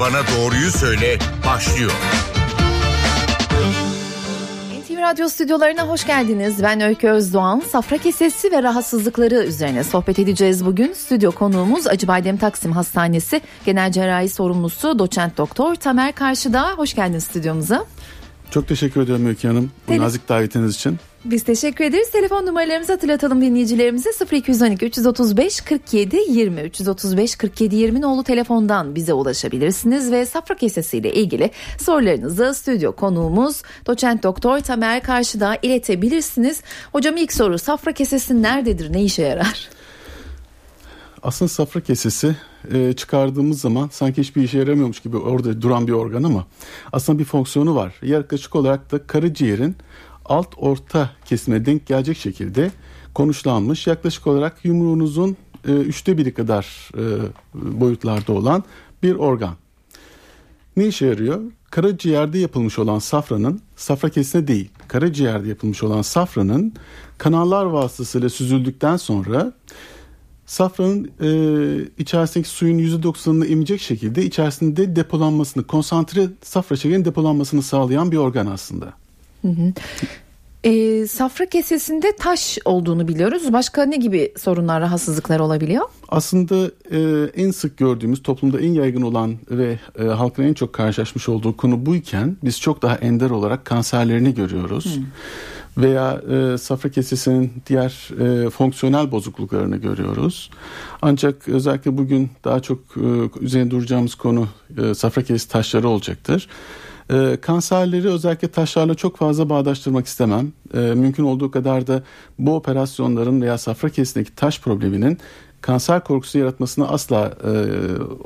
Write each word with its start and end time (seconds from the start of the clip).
Bana 0.00 0.18
Doğruyu 0.36 0.70
Söyle 0.70 1.18
başlıyor. 1.46 1.90
NTV 4.80 5.00
Radyo 5.00 5.28
stüdyolarına 5.28 5.88
hoş 5.88 6.06
geldiniz. 6.06 6.62
Ben 6.62 6.80
Öykü 6.80 7.08
Özdoğan. 7.08 7.60
Safra 7.60 7.98
kesesi 7.98 8.52
ve 8.52 8.62
rahatsızlıkları 8.62 9.34
üzerine 9.34 9.84
sohbet 9.84 10.18
edeceğiz 10.18 10.66
bugün. 10.66 10.92
Stüdyo 10.92 11.32
konuğumuz 11.32 11.86
Acıbadem 11.86 12.36
Taksim 12.36 12.72
Hastanesi 12.72 13.40
Genel 13.64 13.92
Cerrahi 13.92 14.28
Sorumlusu 14.28 14.98
Doçent 14.98 15.38
Doktor 15.38 15.74
Tamer 15.74 16.12
Karşıdağ. 16.12 16.72
Hoş 16.72 16.94
geldiniz 16.94 17.24
stüdyomuza. 17.24 17.84
Çok 18.50 18.68
teşekkür 18.68 19.00
ediyorum 19.00 19.26
Öykü 19.26 19.48
Hanım. 19.48 19.70
Bu 19.88 19.98
nazik 19.98 20.28
davetiniz 20.28 20.74
için. 20.74 20.98
Biz 21.24 21.44
teşekkür 21.44 21.84
ederiz. 21.84 22.10
Telefon 22.10 22.46
numaralarımızı 22.46 22.92
hatırlatalım 22.92 23.42
dinleyicilerimize. 23.42 24.10
0212 24.32 24.86
335 24.86 25.60
47 25.60 26.16
20 26.28 26.60
335 26.60 27.36
47 27.36 27.76
20 27.76 28.00
nolu 28.00 28.24
telefondan 28.24 28.94
bize 28.94 29.12
ulaşabilirsiniz 29.12 30.12
ve 30.12 30.26
safra 30.26 30.56
kesesiyle 30.56 31.12
ilgili 31.14 31.50
sorularınızı 31.78 32.54
stüdyo 32.54 32.92
konuğumuz 32.92 33.62
doçent 33.86 34.22
doktor 34.22 34.60
Tamer 34.60 35.02
Karşıdağ 35.02 35.56
iletebilirsiniz. 35.62 36.62
Hocam 36.92 37.16
ilk 37.16 37.32
soru 37.32 37.58
safra 37.58 37.92
kesesi 37.92 38.42
nerededir? 38.42 38.92
Ne 38.92 39.02
işe 39.02 39.22
yarar? 39.22 39.68
Aslında 41.22 41.48
safra 41.48 41.80
kesesi 41.80 42.36
e, 42.72 42.92
çıkardığımız 42.92 43.60
zaman 43.60 43.88
sanki 43.92 44.20
hiçbir 44.20 44.42
işe 44.42 44.58
yaramıyormuş 44.58 45.00
gibi 45.00 45.16
orada 45.16 45.62
duran 45.62 45.86
bir 45.86 45.92
organ 45.92 46.22
ama 46.22 46.46
aslında 46.92 47.18
bir 47.18 47.24
fonksiyonu 47.24 47.74
var. 47.74 47.94
Yaklaşık 48.02 48.56
olarak 48.56 48.92
da 48.92 49.06
karaciğerin 49.06 49.76
alt 50.30 50.48
orta 50.56 51.10
kesime 51.24 51.66
denk 51.66 51.86
gelecek 51.86 52.16
şekilde 52.16 52.70
konuşlanmış 53.14 53.86
yaklaşık 53.86 54.26
olarak 54.26 54.64
yumruğunuzun 54.64 55.36
e, 55.68 55.72
üçte 55.72 56.18
biri 56.18 56.34
kadar 56.34 56.90
e, 56.98 57.02
boyutlarda 57.54 58.32
olan 58.32 58.64
bir 59.02 59.14
organ. 59.14 59.54
Ne 60.76 60.86
işe 60.86 61.06
yarıyor? 61.06 61.40
Karaciğerde 61.70 62.38
yapılmış 62.38 62.78
olan 62.78 62.98
safranın 62.98 63.60
safra 63.76 64.08
kesine 64.08 64.48
değil, 64.48 64.68
karaciğerde 64.88 65.48
yapılmış 65.48 65.82
olan 65.82 66.02
safranın 66.02 66.74
kanallar 67.18 67.64
vasıtasıyla 67.64 68.28
süzüldükten 68.28 68.96
sonra 68.96 69.52
safranın 70.46 71.10
e, 71.20 71.30
içerisindeki 71.98 72.48
suyun 72.48 72.78
%90'ını 72.78 73.46
emecek 73.46 73.80
şekilde 73.80 74.24
içerisinde 74.24 74.96
depolanmasını, 74.96 75.66
konsantre 75.66 76.28
safra 76.42 76.76
şekerinin 76.76 77.04
depolanmasını 77.04 77.62
sağlayan 77.62 78.12
bir 78.12 78.16
organ 78.16 78.46
aslında. 78.46 78.92
Ee, 80.64 81.06
safra 81.06 81.46
kesesinde 81.46 82.16
taş 82.18 82.58
olduğunu 82.64 83.08
biliyoruz. 83.08 83.52
Başka 83.52 83.82
ne 83.82 83.96
gibi 83.96 84.32
sorunlar, 84.38 84.80
rahatsızlıklar 84.80 85.40
olabiliyor? 85.40 85.84
Aslında 86.08 86.70
e, 86.90 87.30
en 87.42 87.50
sık 87.50 87.78
gördüğümüz 87.78 88.22
toplumda 88.22 88.60
en 88.60 88.72
yaygın 88.72 89.02
olan 89.02 89.36
ve 89.50 89.78
e, 89.98 90.04
halkın 90.04 90.42
en 90.42 90.54
çok 90.54 90.72
karşılaşmış 90.72 91.28
olduğu 91.28 91.56
konu 91.56 91.86
buyken 91.86 92.36
biz 92.44 92.60
çok 92.60 92.82
daha 92.82 92.94
ender 92.94 93.30
olarak 93.30 93.64
kanserlerini 93.64 94.34
görüyoruz. 94.34 94.98
Veya 95.78 96.22
e, 96.30 96.58
safra 96.58 96.90
kesesinin 96.90 97.52
diğer 97.66 98.08
e, 98.20 98.50
fonksiyonel 98.50 99.12
bozukluklarını 99.12 99.76
görüyoruz. 99.76 100.50
Ancak 101.02 101.48
özellikle 101.48 101.98
bugün 101.98 102.30
daha 102.44 102.60
çok 102.60 102.78
e, 102.96 103.40
üzerine 103.40 103.70
duracağımız 103.70 104.14
konu 104.14 104.48
e, 104.82 104.94
safra 104.94 105.22
kesesi 105.22 105.48
taşları 105.48 105.88
olacaktır. 105.88 106.48
E, 107.12 107.36
kanserleri 107.40 108.08
özellikle 108.08 108.48
taşlarla 108.48 108.94
çok 108.94 109.16
fazla 109.16 109.48
bağdaştırmak 109.48 110.06
istemem. 110.06 110.52
E, 110.74 110.78
mümkün 110.78 111.24
olduğu 111.24 111.50
kadar 111.50 111.86
da 111.86 112.02
bu 112.38 112.54
operasyonların 112.54 113.42
veya 113.42 113.58
safra 113.58 113.88
kesindeki 113.88 114.34
taş 114.34 114.60
probleminin 114.60 115.18
kanser 115.60 116.04
korkusu 116.04 116.38
yaratmasına 116.38 116.88
asla 116.88 117.32
e, 117.44 117.52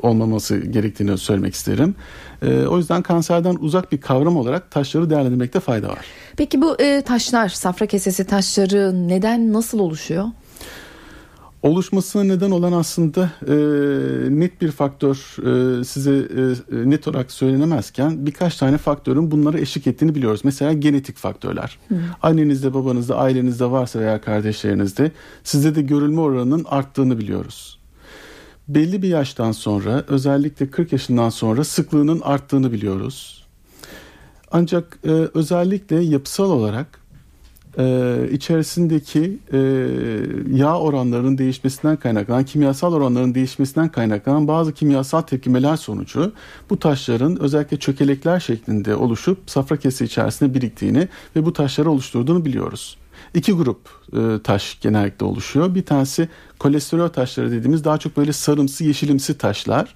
olmaması 0.06 0.56
gerektiğini 0.56 1.18
söylemek 1.18 1.54
isterim. 1.54 1.94
E, 2.42 2.66
o 2.66 2.78
yüzden 2.78 3.02
kanserden 3.02 3.56
uzak 3.60 3.92
bir 3.92 4.00
kavram 4.00 4.36
olarak 4.36 4.70
taşları 4.70 5.10
değerlendirmekte 5.10 5.60
fayda 5.60 5.88
var. 5.88 6.06
Peki 6.36 6.62
bu 6.62 6.80
e, 6.80 7.00
taşlar, 7.00 7.48
safra 7.48 7.86
kesesi 7.86 8.24
taşları 8.24 9.08
neden, 9.08 9.52
nasıl 9.52 9.78
oluşuyor? 9.78 10.24
Oluşmasına 11.64 12.24
neden 12.24 12.50
olan 12.50 12.72
aslında 12.72 13.32
e, 13.46 13.54
net 14.40 14.60
bir 14.60 14.70
faktör 14.70 15.16
e, 15.16 15.84
size 15.84 16.12
e, 16.12 16.90
net 16.90 17.08
olarak 17.08 17.32
söylenemezken 17.32 18.26
birkaç 18.26 18.56
tane 18.56 18.78
faktörün 18.78 19.30
bunlara 19.30 19.58
eşlik 19.58 19.86
ettiğini 19.86 20.14
biliyoruz. 20.14 20.40
Mesela 20.44 20.72
genetik 20.72 21.16
faktörler. 21.16 21.78
Annenizde, 22.22 22.74
babanızda, 22.74 23.16
ailenizde 23.16 23.70
varsa 23.70 24.00
veya 24.00 24.20
kardeşlerinizde 24.20 25.12
sizde 25.44 25.74
de 25.74 25.82
görülme 25.82 26.20
oranının 26.20 26.64
arttığını 26.68 27.18
biliyoruz. 27.18 27.78
Belli 28.68 29.02
bir 29.02 29.08
yaştan 29.08 29.52
sonra 29.52 30.04
özellikle 30.08 30.70
40 30.70 30.92
yaşından 30.92 31.28
sonra 31.28 31.64
sıklığının 31.64 32.20
arttığını 32.20 32.72
biliyoruz. 32.72 33.46
Ancak 34.50 34.98
e, 35.04 35.10
özellikle 35.10 36.00
yapısal 36.00 36.50
olarak 36.50 37.03
e, 37.78 38.16
içerisindeki 38.32 39.38
e, 39.52 39.58
yağ 40.56 40.78
oranlarının 40.78 41.38
değişmesinden 41.38 41.96
kaynaklanan, 41.96 42.44
kimyasal 42.44 42.92
oranların 42.92 43.34
değişmesinden 43.34 43.88
kaynaklanan 43.88 44.48
bazı 44.48 44.72
kimyasal 44.72 45.20
tepkimeler 45.20 45.76
sonucu 45.76 46.32
bu 46.70 46.78
taşların 46.78 47.40
özellikle 47.40 47.76
çökelekler 47.76 48.40
şeklinde 48.40 48.96
oluşup 48.96 49.38
safra 49.46 49.76
kesi 49.76 50.04
içerisinde 50.04 50.54
biriktiğini 50.54 51.08
ve 51.36 51.44
bu 51.44 51.52
taşları 51.52 51.90
oluşturduğunu 51.90 52.44
biliyoruz. 52.44 52.96
İki 53.34 53.52
grup 53.52 53.78
e, 54.12 54.42
taş 54.42 54.78
genellikle 54.80 55.26
oluşuyor. 55.26 55.74
Bir 55.74 55.86
tanesi 55.86 56.28
kolesterol 56.58 57.08
taşları 57.08 57.50
dediğimiz 57.50 57.84
daha 57.84 57.98
çok 57.98 58.16
böyle 58.16 58.32
sarımsı, 58.32 58.84
yeşilimsi 58.84 59.38
taşlar. 59.38 59.94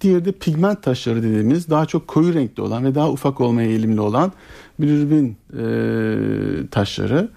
Diğeri 0.00 0.24
de 0.24 0.32
pigment 0.32 0.82
taşları 0.82 1.22
dediğimiz 1.22 1.70
daha 1.70 1.86
çok 1.86 2.08
koyu 2.08 2.34
renkli 2.34 2.62
olan 2.62 2.84
ve 2.84 2.94
daha 2.94 3.10
ufak 3.10 3.40
olmaya 3.40 3.68
eğilimli 3.68 4.00
olan 4.00 4.32
bilirubin 4.82 5.36
e, 5.52 6.68
taşları. 6.70 7.28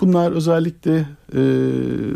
Bunlar 0.00 0.32
özellikle 0.32 1.06
e, 1.34 1.40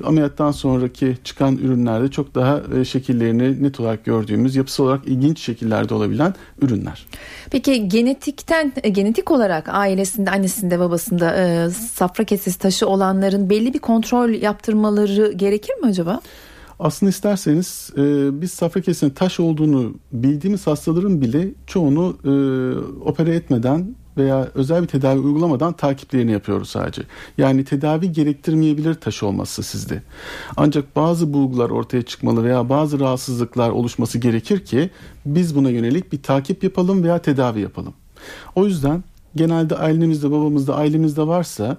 ameliyattan 0.04 0.50
sonraki 0.50 1.16
çıkan 1.24 1.56
ürünlerde 1.56 2.08
çok 2.08 2.34
daha 2.34 2.62
e, 2.80 2.84
şekillerini 2.84 3.62
net 3.62 3.80
olarak 3.80 4.04
gördüğümüz 4.04 4.56
yapısal 4.56 4.84
olarak 4.84 5.06
ilginç 5.06 5.40
şekillerde 5.40 5.94
olabilen 5.94 6.34
ürünler. 6.62 7.06
Peki 7.50 7.88
genetikten, 7.88 8.72
e, 8.82 8.88
genetik 8.88 9.30
olarak 9.30 9.68
ailesinde, 9.68 10.30
annesinde, 10.30 10.78
babasında 10.78 11.36
e, 11.36 11.70
safra 11.70 12.24
kesesi 12.24 12.58
taşı 12.58 12.88
olanların 12.88 13.50
belli 13.50 13.74
bir 13.74 13.78
kontrol 13.78 14.30
yaptırmaları 14.30 15.32
gerekir 15.32 15.74
mi 15.74 15.86
acaba? 15.86 16.20
Aslında 16.80 17.10
isterseniz 17.10 17.90
e, 17.96 18.00
biz 18.40 18.50
safra 18.50 18.80
kesinin 18.80 19.10
taş 19.10 19.40
olduğunu 19.40 19.94
bildiğimiz 20.12 20.66
hastaların 20.66 21.20
bile 21.20 21.48
çoğunu 21.66 22.16
e, 22.24 22.32
opera 23.04 23.30
etmeden 23.30 23.94
veya 24.16 24.48
özel 24.54 24.82
bir 24.82 24.88
tedavi 24.88 25.18
uygulamadan 25.18 25.72
takiplerini 25.72 26.32
yapıyoruz 26.32 26.68
sadece. 26.68 27.02
Yani 27.38 27.64
tedavi 27.64 28.12
gerektirmeyebilir 28.12 28.94
taş 28.94 29.22
olması 29.22 29.62
sizde. 29.62 30.02
Ancak 30.56 30.96
bazı 30.96 31.32
bulgular 31.32 31.70
ortaya 31.70 32.02
çıkmalı 32.02 32.44
veya 32.44 32.68
bazı 32.68 33.00
rahatsızlıklar 33.00 33.70
oluşması 33.70 34.18
gerekir 34.18 34.64
ki 34.64 34.90
biz 35.26 35.56
buna 35.56 35.70
yönelik 35.70 36.12
bir 36.12 36.22
takip 36.22 36.64
yapalım 36.64 37.02
veya 37.02 37.18
tedavi 37.18 37.60
yapalım. 37.60 37.94
O 38.54 38.66
yüzden 38.66 39.04
genelde 39.36 39.76
ailemizde, 39.76 40.30
babamızda, 40.30 40.76
ailemizde 40.76 41.26
varsa 41.26 41.76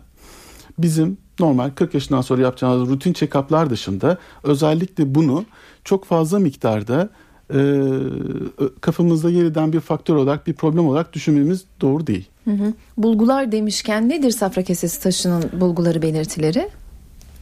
bizim 0.80 1.18
normal 1.40 1.70
40 1.70 1.94
yaşından 1.94 2.22
sonra 2.22 2.42
yapacağımız 2.42 2.90
rutin 2.90 3.14
check-up'lar 3.14 3.70
dışında 3.70 4.18
özellikle 4.44 5.16
bunu 5.16 5.46
çok 5.84 6.06
fazla 6.06 6.40
miktarda 6.40 7.10
e, 7.54 7.62
kafamızda 8.82 9.30
yer 9.30 9.46
eden 9.46 9.74
bir 9.74 9.80
faktör 9.80 10.16
olarak 10.16 10.48
bir 10.48 10.54
problem 10.54 10.88
olarak 10.88 11.14
düşünmemiz 11.14 11.66
doğru 11.82 12.08
değil. 12.08 12.30
Hı 12.46 12.52
hı. 12.52 12.74
Bulgular 12.98 13.52
demişken 13.52 14.10
nedir 14.10 14.32
safra 14.32 14.64
kesesi 14.64 15.02
taşının 15.04 15.44
bulguları 15.54 16.02
belirtileri? 16.02 16.70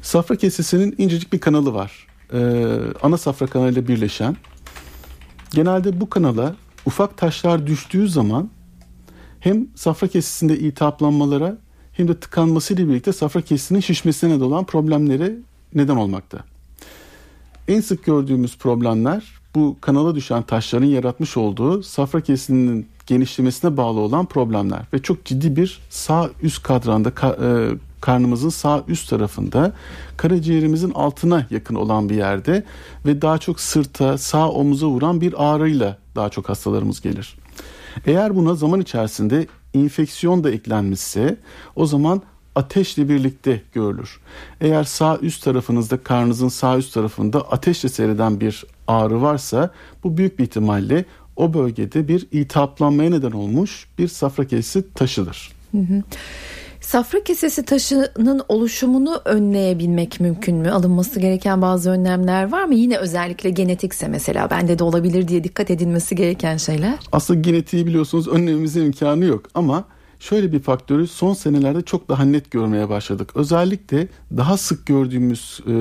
Safra 0.01 0.35
kesesinin 0.35 0.95
incecik 0.97 1.33
bir 1.33 1.39
kanalı 1.39 1.73
var. 1.73 2.07
Ee, 2.33 2.77
ana 3.01 3.17
safra 3.17 3.47
kanalıyla 3.47 3.87
birleşen. 3.87 4.35
Genelde 5.51 6.01
bu 6.01 6.09
kanala 6.09 6.55
ufak 6.85 7.17
taşlar 7.17 7.67
düştüğü 7.67 8.09
zaman 8.09 8.49
hem 9.39 9.67
safra 9.75 10.07
kesesinde 10.07 10.59
iltihaplanmalara 10.59 11.57
hem 11.91 12.07
de 12.07 12.19
tıkanmasıyla 12.19 12.87
birlikte 12.87 13.13
safra 13.13 13.41
kesesinin 13.41 13.79
şişmesine 13.79 14.29
neden 14.29 14.45
olan 14.45 14.65
problemlere 14.65 15.35
neden 15.73 15.95
olmakta. 15.95 16.39
En 17.67 17.81
sık 17.81 18.05
gördüğümüz 18.05 18.57
problemler 18.57 19.38
bu 19.55 19.77
kanala 19.81 20.15
düşen 20.15 20.43
taşların 20.43 20.85
yaratmış 20.85 21.37
olduğu 21.37 21.83
safra 21.83 22.21
kesesinin 22.21 22.87
genişlemesine 23.05 23.77
bağlı 23.77 23.99
olan 23.99 24.25
problemler 24.25 24.81
ve 24.93 25.01
çok 25.01 25.25
ciddi 25.25 25.55
bir 25.55 25.79
sağ 25.89 26.29
üst 26.41 26.63
kadranda 26.63 27.09
ka- 27.09 27.73
e, 27.73 27.77
karnımızın 28.01 28.49
sağ 28.49 28.83
üst 28.87 29.09
tarafında 29.09 29.73
karaciğerimizin 30.17 30.91
altına 30.91 31.47
yakın 31.49 31.75
olan 31.75 32.09
bir 32.09 32.15
yerde 32.15 32.63
ve 33.05 33.21
daha 33.21 33.37
çok 33.37 33.59
sırta 33.59 34.17
sağ 34.17 34.49
omuza 34.49 34.87
vuran 34.87 35.21
bir 35.21 35.33
ağrıyla 35.37 35.97
daha 36.15 36.29
çok 36.29 36.49
hastalarımız 36.49 37.01
gelir. 37.01 37.35
Eğer 38.05 38.35
buna 38.35 38.55
zaman 38.55 38.81
içerisinde 38.81 39.47
infeksiyon 39.73 40.43
da 40.43 40.51
eklenmişse 40.51 41.37
o 41.75 41.85
zaman 41.85 42.21
ateşle 42.55 43.09
birlikte 43.09 43.61
görülür. 43.73 44.19
Eğer 44.61 44.83
sağ 44.83 45.17
üst 45.17 45.43
tarafınızda 45.43 46.03
karnınızın 46.03 46.49
sağ 46.49 46.77
üst 46.77 46.93
tarafında 46.93 47.41
ateşle 47.41 47.89
seyreden 47.89 48.39
bir 48.39 48.65
ağrı 48.89 49.21
varsa 49.21 49.71
bu 50.03 50.17
büyük 50.17 50.39
bir 50.39 50.43
ihtimalle 50.43 51.05
o 51.35 51.53
bölgede 51.53 52.07
bir 52.07 52.27
iltihaplanmaya 52.31 53.09
neden 53.09 53.31
olmuş 53.31 53.87
bir 53.97 54.07
safra 54.07 54.47
kesesi 54.47 54.93
taşıdır. 54.93 55.51
Hı 55.71 55.77
hı. 55.77 56.03
Safra 56.81 57.23
kesesi 57.23 57.65
taşının 57.65 58.41
oluşumunu 58.49 59.21
önleyebilmek 59.25 60.19
mümkün 60.19 60.55
mü? 60.55 60.71
Alınması 60.71 61.19
gereken 61.19 61.61
bazı 61.61 61.89
önlemler 61.89 62.51
var 62.51 62.63
mı? 62.63 62.75
Yine 62.75 62.97
özellikle 62.97 63.49
genetikse 63.49 64.07
mesela 64.07 64.49
bende 64.49 64.79
de 64.79 64.83
olabilir 64.83 65.27
diye 65.27 65.43
dikkat 65.43 65.71
edilmesi 65.71 66.15
gereken 66.15 66.57
şeyler. 66.57 66.99
Aslında 67.11 67.39
genetiği 67.39 67.87
biliyorsunuz 67.87 68.27
önlememizin 68.27 68.85
imkanı 68.85 69.25
yok 69.25 69.43
ama 69.53 69.83
şöyle 70.19 70.51
bir 70.51 70.59
faktörü 70.59 71.07
son 71.07 71.33
senelerde 71.33 71.81
çok 71.81 72.09
daha 72.09 72.25
net 72.25 72.51
görmeye 72.51 72.89
başladık. 72.89 73.31
Özellikle 73.35 74.07
daha 74.37 74.57
sık 74.57 74.85
gördüğümüz 74.85 75.59
e, 75.67 75.73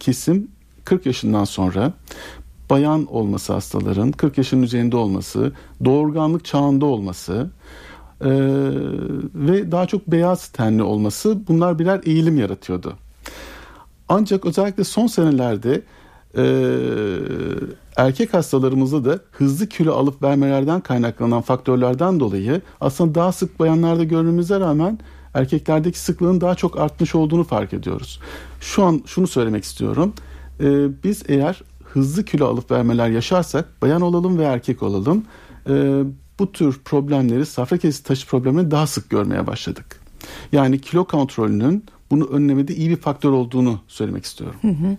kesim 0.00 0.48
40 0.84 1.06
yaşından 1.06 1.44
sonra 1.44 1.92
bayan 2.72 3.06
olması 3.14 3.52
hastaların 3.52 4.12
40 4.12 4.38
yaşın 4.38 4.62
üzerinde 4.62 4.96
olması, 4.96 5.52
doğurganlık 5.84 6.44
çağında 6.44 6.86
olması 6.86 7.50
e, 8.20 8.30
ve 9.34 9.72
daha 9.72 9.86
çok 9.86 10.06
beyaz 10.06 10.48
tenli 10.48 10.82
olması 10.82 11.48
bunlar 11.48 11.78
birer 11.78 12.00
eğilim 12.04 12.38
yaratıyordu. 12.38 12.94
Ancak 14.08 14.46
özellikle 14.46 14.84
son 14.84 15.06
senelerde 15.06 15.82
e, 16.36 16.44
erkek 17.96 18.34
hastalarımızda 18.34 19.04
da 19.04 19.18
hızlı 19.32 19.66
kilo 19.66 19.94
alıp 19.94 20.22
vermelerden 20.22 20.80
kaynaklanan 20.80 21.42
faktörlerden 21.42 22.20
dolayı 22.20 22.60
aslında 22.80 23.14
daha 23.14 23.32
sık 23.32 23.60
bayanlarda 23.60 24.04
görmemize 24.04 24.60
rağmen 24.60 24.98
erkeklerdeki 25.34 25.98
sıklığın 25.98 26.40
daha 26.40 26.54
çok 26.54 26.80
artmış 26.80 27.14
olduğunu 27.14 27.44
fark 27.44 27.72
ediyoruz. 27.72 28.20
Şu 28.60 28.84
an 28.84 29.02
şunu 29.06 29.26
söylemek 29.26 29.64
istiyorum. 29.64 30.14
Ee, 30.60 30.88
biz 31.04 31.22
eğer 31.28 31.62
hızlı 31.92 32.24
kilo 32.24 32.46
alıp 32.46 32.70
vermeler 32.70 33.08
yaşarsak 33.08 33.82
bayan 33.82 34.02
olalım 34.02 34.38
ve 34.38 34.44
erkek 34.44 34.82
olalım 34.82 35.24
e, 35.68 36.02
bu 36.38 36.52
tür 36.52 36.80
problemleri 36.84 37.46
safra 37.46 37.78
kesesi 37.78 38.04
taşı 38.04 38.26
problemini 38.26 38.70
daha 38.70 38.86
sık 38.86 39.10
görmeye 39.10 39.46
başladık. 39.46 40.00
Yani 40.52 40.80
kilo 40.80 41.04
kontrolünün 41.04 41.84
bunu 42.10 42.24
önlemede 42.24 42.74
iyi 42.74 42.90
bir 42.90 42.96
faktör 42.96 43.30
olduğunu 43.30 43.80
söylemek 43.88 44.24
istiyorum. 44.24 44.56
Hı 44.62 44.68
hı. 44.68 44.96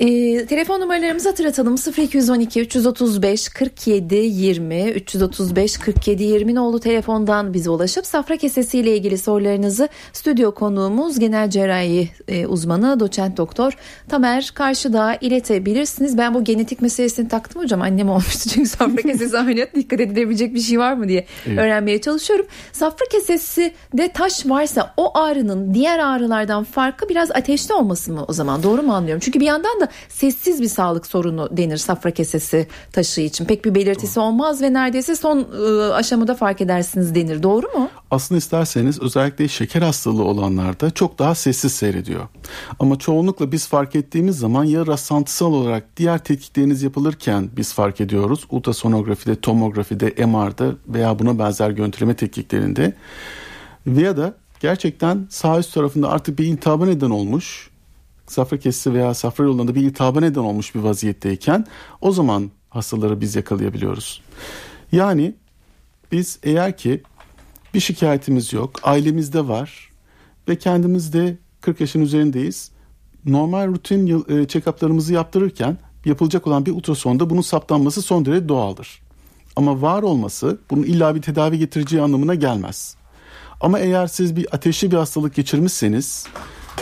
E, 0.00 0.46
telefon 0.46 0.80
numaralarımızı 0.80 1.28
hatırlatalım 1.28 1.76
0212 1.98 2.60
335 2.60 3.48
47 3.48 4.14
20 4.14 4.90
335 4.90 5.78
47 5.78 6.22
20 6.22 6.54
nolu 6.54 6.80
telefondan 6.80 7.54
bize 7.54 7.70
ulaşıp 7.70 8.06
safra 8.06 8.36
kesesiyle 8.36 8.96
ilgili 8.96 9.18
sorularınızı 9.18 9.88
stüdyo 10.12 10.54
konuğumuz 10.54 11.18
genel 11.18 11.50
cerrahi 11.50 12.10
e, 12.28 12.46
uzmanı 12.46 13.00
doçent 13.00 13.36
doktor 13.36 13.76
Tamer 14.08 14.50
Karşıdağ'a 14.54 15.14
iletebilirsiniz. 15.14 16.18
Ben 16.18 16.34
bu 16.34 16.44
genetik 16.44 16.82
meselesini 16.82 17.28
taktım 17.28 17.62
hocam 17.62 17.82
annem 17.82 18.10
olmuştu 18.10 18.48
çünkü 18.48 18.68
safra 18.78 19.02
kesesi 19.02 19.38
ameliyat 19.38 19.74
dikkat 19.74 20.00
edilebilecek 20.00 20.54
bir 20.54 20.60
şey 20.60 20.78
var 20.78 20.92
mı 20.92 21.08
diye 21.08 21.26
evet. 21.46 21.58
öğrenmeye 21.58 22.00
çalışıyorum. 22.00 22.46
Safra 22.72 23.06
kesesi 23.10 23.74
de 23.94 24.12
taş 24.12 24.46
varsa 24.46 24.94
o 24.96 25.18
ağrının 25.18 25.74
diğer 25.74 25.98
ağrılardan 25.98 26.64
farkı 26.64 27.08
biraz 27.08 27.30
ateşli 27.30 27.74
olması 27.74 28.12
mı 28.12 28.24
o 28.28 28.32
zaman 28.32 28.62
doğru 28.62 28.82
mu 28.82 28.94
anlıyorum? 28.94 29.20
Çünkü 29.24 29.40
bir 29.40 29.46
yandan 29.46 29.67
yandan 29.68 29.88
da 29.88 29.92
sessiz 30.08 30.62
bir 30.62 30.68
sağlık 30.68 31.06
sorunu 31.06 31.48
denir 31.56 31.76
safra 31.76 32.10
kesesi 32.10 32.66
taşı 32.92 33.20
için. 33.20 33.44
Pek 33.44 33.64
bir 33.64 33.74
belirtisi 33.74 34.20
olmaz 34.20 34.62
ve 34.62 34.72
neredeyse 34.72 35.16
son 35.16 35.38
ıı, 35.38 35.94
aşamada 35.94 36.34
fark 36.34 36.60
edersiniz 36.60 37.14
denir. 37.14 37.42
Doğru 37.42 37.66
mu? 37.78 37.90
Aslında 38.10 38.38
isterseniz 38.38 39.00
özellikle 39.02 39.48
şeker 39.48 39.82
hastalığı 39.82 40.24
olanlarda 40.24 40.90
çok 40.90 41.18
daha 41.18 41.34
sessiz 41.34 41.72
seyrediyor. 41.72 42.28
Ama 42.78 42.98
çoğunlukla 42.98 43.52
biz 43.52 43.68
fark 43.68 43.96
ettiğimiz 43.96 44.38
zaman 44.38 44.64
ya 44.64 44.86
rastlantısal 44.86 45.52
olarak 45.52 45.96
diğer 45.96 46.18
tetkikleriniz 46.18 46.82
yapılırken 46.82 47.50
biz 47.56 47.74
fark 47.74 48.00
ediyoruz. 48.00 48.46
Ultrasonografide, 48.50 49.40
tomografide, 49.40 50.26
MR'da 50.26 50.72
veya 50.88 51.18
buna 51.18 51.38
benzer 51.38 51.70
görüntüleme 51.70 52.16
tetkiklerinde 52.16 52.92
veya 53.86 54.16
da 54.16 54.34
gerçekten 54.60 55.26
sağ 55.30 55.58
üst 55.58 55.74
tarafında 55.74 56.10
artık 56.10 56.38
bir 56.38 56.46
intihaba 56.46 56.86
neden 56.86 57.10
olmuş 57.10 57.70
safra 58.32 58.58
kesisi 58.58 58.94
veya 58.94 59.14
safra 59.14 59.44
yollarında 59.44 59.74
bir 59.74 59.82
iltihaba 59.82 60.20
neden 60.20 60.40
olmuş 60.40 60.74
bir 60.74 60.80
vaziyetteyken 60.80 61.66
o 62.00 62.12
zaman 62.12 62.50
hastaları 62.70 63.20
biz 63.20 63.36
yakalayabiliyoruz. 63.36 64.22
Yani 64.92 65.34
biz 66.12 66.38
eğer 66.42 66.76
ki 66.76 67.02
bir 67.74 67.80
şikayetimiz 67.80 68.52
yok, 68.52 68.80
ailemizde 68.82 69.48
var 69.48 69.90
ve 70.48 70.58
kendimiz 70.58 71.12
de 71.12 71.38
40 71.60 71.80
yaşın 71.80 72.00
üzerindeyiz. 72.00 72.70
Normal 73.24 73.68
rutin 73.68 74.06
e, 74.06 74.46
check-up'larımızı 74.46 75.12
yaptırırken 75.12 75.78
yapılacak 76.04 76.46
olan 76.46 76.66
bir 76.66 76.72
ultrasonda 76.72 77.30
bunun 77.30 77.40
saptanması 77.40 78.02
son 78.02 78.24
derece 78.24 78.48
doğaldır. 78.48 79.02
Ama 79.56 79.82
var 79.82 80.02
olması 80.02 80.58
bunun 80.70 80.82
illa 80.82 81.14
bir 81.14 81.22
tedavi 81.22 81.58
getireceği 81.58 82.02
anlamına 82.02 82.34
gelmez. 82.34 82.96
Ama 83.60 83.78
eğer 83.78 84.06
siz 84.06 84.36
bir 84.36 84.54
ateşli 84.54 84.90
bir 84.90 84.96
hastalık 84.96 85.34
geçirmişseniz 85.34 86.26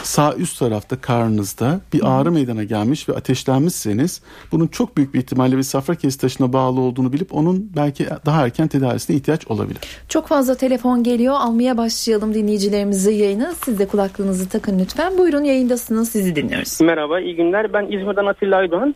sağ 0.06 0.34
üst 0.34 0.58
tarafta 0.58 1.00
karnınızda 1.00 1.80
bir 1.92 2.00
ağrı 2.04 2.32
meydana 2.32 2.64
gelmiş 2.64 3.08
ve 3.08 3.12
ateşlenmişseniz 3.12 4.22
bunun 4.52 4.66
çok 4.66 4.96
büyük 4.96 5.14
bir 5.14 5.18
ihtimalle 5.18 5.56
bir 5.56 5.62
safra 5.62 5.94
kesi 5.94 6.20
taşına 6.20 6.52
bağlı 6.52 6.80
olduğunu 6.80 7.12
bilip 7.12 7.34
onun 7.34 7.70
belki 7.76 8.06
daha 8.26 8.44
erken 8.44 8.68
tedavisine 8.68 9.16
ihtiyaç 9.16 9.46
olabilir. 9.46 9.80
Çok 10.08 10.26
fazla 10.26 10.54
telefon 10.54 11.02
geliyor. 11.02 11.34
Almaya 11.38 11.76
başlayalım 11.76 12.34
dinleyicilerimizi 12.34 13.12
yayını. 13.12 13.54
Siz 13.64 13.78
de 13.78 13.88
kulaklığınızı 13.88 14.48
takın 14.48 14.78
lütfen. 14.78 15.18
Buyurun 15.18 15.44
yayındasınız. 15.44 16.08
Sizi 16.08 16.36
dinliyoruz. 16.36 16.80
Merhaba, 16.80 17.20
iyi 17.20 17.36
günler. 17.36 17.72
Ben 17.72 17.84
İzmir'den 17.84 18.26
Atilla 18.26 18.56
Aydoğan. 18.56 18.94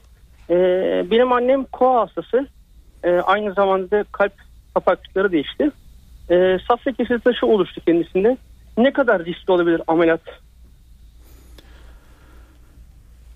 Ee, 0.50 0.54
benim 1.10 1.32
annem 1.32 1.64
koa 1.64 2.00
hastası. 2.00 2.46
Ee, 3.04 3.10
aynı 3.10 3.54
zamanda 3.54 4.04
kalp 4.12 4.32
kapakçıkları 4.74 5.32
değişti. 5.32 5.70
Ee, 6.30 6.58
safra 6.68 6.92
kesesi 6.92 7.24
taşı 7.24 7.46
oluştu 7.46 7.80
kendisinde. 7.86 8.36
Ne 8.78 8.92
kadar 8.92 9.24
riskli 9.24 9.52
olabilir 9.52 9.82
ameliyat 9.86 10.20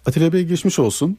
Atilla 0.07 0.33
Bey 0.33 0.45
geçmiş 0.45 0.79
olsun. 0.79 1.19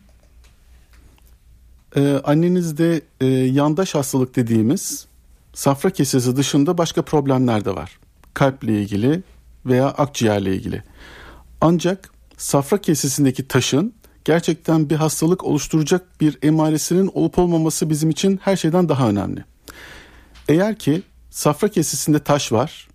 Ee, 1.95 2.21
annenizde 2.23 3.01
e, 3.21 3.25
yandaş 3.25 3.95
hastalık 3.95 4.35
dediğimiz 4.35 5.07
safra 5.53 5.89
kesesi 5.89 6.35
dışında 6.35 6.77
başka 6.77 7.01
problemler 7.01 7.65
de 7.65 7.75
var. 7.75 7.99
Kalple 8.33 8.81
ilgili 8.81 9.23
veya 9.65 9.87
akciğerle 9.87 10.55
ilgili. 10.55 10.83
Ancak 11.61 12.09
safra 12.37 12.81
kesesindeki 12.81 13.47
taşın 13.47 13.93
gerçekten 14.25 14.89
bir 14.89 14.95
hastalık 14.95 15.43
oluşturacak 15.43 16.21
bir 16.21 16.37
emaresinin 16.41 17.11
olup 17.13 17.39
olmaması 17.39 17.89
bizim 17.89 18.09
için 18.09 18.39
her 18.43 18.55
şeyden 18.55 18.89
daha 18.89 19.09
önemli. 19.09 19.45
Eğer 20.47 20.79
ki 20.79 21.01
safra 21.29 21.67
kesesinde 21.67 22.19
taş 22.19 22.51
var, 22.51 22.87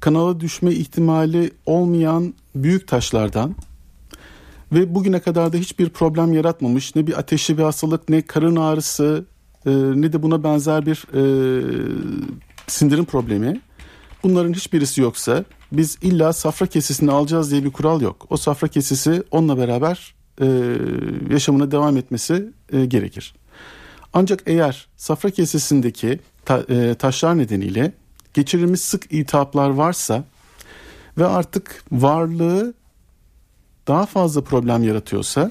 kanala 0.00 0.40
düşme 0.40 0.72
ihtimali 0.72 1.50
olmayan 1.66 2.34
büyük 2.54 2.88
taşlardan 2.88 3.56
ve 4.72 4.94
bugüne 4.94 5.20
kadar 5.20 5.52
da 5.52 5.56
hiçbir 5.56 5.88
problem 5.88 6.32
yaratmamış. 6.32 6.96
Ne 6.96 7.06
bir 7.06 7.18
ateşli 7.18 7.58
bir 7.58 7.62
hastalık 7.62 8.08
ne 8.08 8.22
karın 8.22 8.56
ağrısı 8.56 9.24
e, 9.66 9.70
ne 9.72 10.12
de 10.12 10.22
buna 10.22 10.44
benzer 10.44 10.86
bir 10.86 11.06
e, 11.14 11.22
sindirim 12.66 13.04
problemi. 13.04 13.60
Bunların 14.22 14.52
hiçbirisi 14.52 15.00
yoksa 15.00 15.44
biz 15.72 15.98
illa 16.02 16.32
safra 16.32 16.66
kesesini 16.66 17.10
alacağız 17.10 17.50
diye 17.50 17.64
bir 17.64 17.70
kural 17.70 18.00
yok. 18.00 18.26
O 18.30 18.36
safra 18.36 18.68
kesesi 18.68 19.22
onunla 19.30 19.58
beraber 19.58 20.14
e, 20.40 20.46
yaşamına 21.30 21.70
devam 21.70 21.96
etmesi 21.96 22.52
e, 22.72 22.84
gerekir. 22.84 23.34
Ancak 24.12 24.42
eğer 24.46 24.86
safra 24.96 25.30
kesesindeki 25.30 26.20
ta, 26.44 26.64
e, 26.68 26.94
taşlar 26.94 27.38
nedeniyle 27.38 27.92
geçirilmiş 28.34 28.80
sık 28.80 29.12
iltihaplar 29.12 29.70
varsa 29.70 30.24
ve 31.18 31.26
artık 31.26 31.84
varlığı 31.92 32.74
daha 33.86 34.06
fazla 34.06 34.40
problem 34.40 34.82
yaratıyorsa 34.82 35.50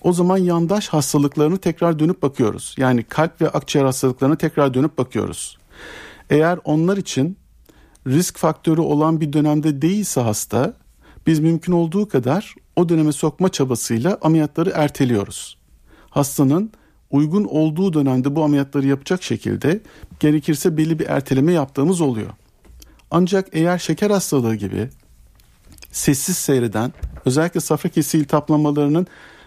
o 0.00 0.12
zaman 0.12 0.36
yandaş 0.36 0.88
hastalıklarını 0.88 1.58
tekrar 1.58 1.98
dönüp 1.98 2.22
bakıyoruz. 2.22 2.74
Yani 2.78 3.02
kalp 3.02 3.40
ve 3.40 3.48
akciğer 3.48 3.84
hastalıklarını 3.84 4.36
tekrar 4.36 4.74
dönüp 4.74 4.98
bakıyoruz. 4.98 5.58
Eğer 6.30 6.58
onlar 6.64 6.96
için 6.96 7.36
risk 8.06 8.38
faktörü 8.38 8.80
olan 8.80 9.20
bir 9.20 9.32
dönemde 9.32 9.82
değilse 9.82 10.20
hasta 10.20 10.74
biz 11.26 11.40
mümkün 11.40 11.72
olduğu 11.72 12.08
kadar 12.08 12.54
o 12.76 12.88
döneme 12.88 13.12
sokma 13.12 13.48
çabasıyla 13.48 14.18
ameliyatları 14.22 14.70
erteliyoruz. 14.74 15.58
Hastanın 16.10 16.72
uygun 17.10 17.44
olduğu 17.44 17.92
dönemde 17.92 18.36
bu 18.36 18.44
ameliyatları 18.44 18.86
yapacak 18.86 19.22
şekilde 19.22 19.80
gerekirse 20.20 20.76
belli 20.76 20.98
bir 20.98 21.06
erteleme 21.06 21.52
yaptığımız 21.52 22.00
oluyor. 22.00 22.30
Ancak 23.10 23.48
eğer 23.52 23.78
şeker 23.78 24.10
hastalığı 24.10 24.54
gibi 24.54 24.88
sessiz 25.92 26.36
seyreden 26.36 26.92
özellikle 27.26 27.60
safra 27.60 27.88
kesi 27.90 28.18
iltihaplamalarının 28.18 29.06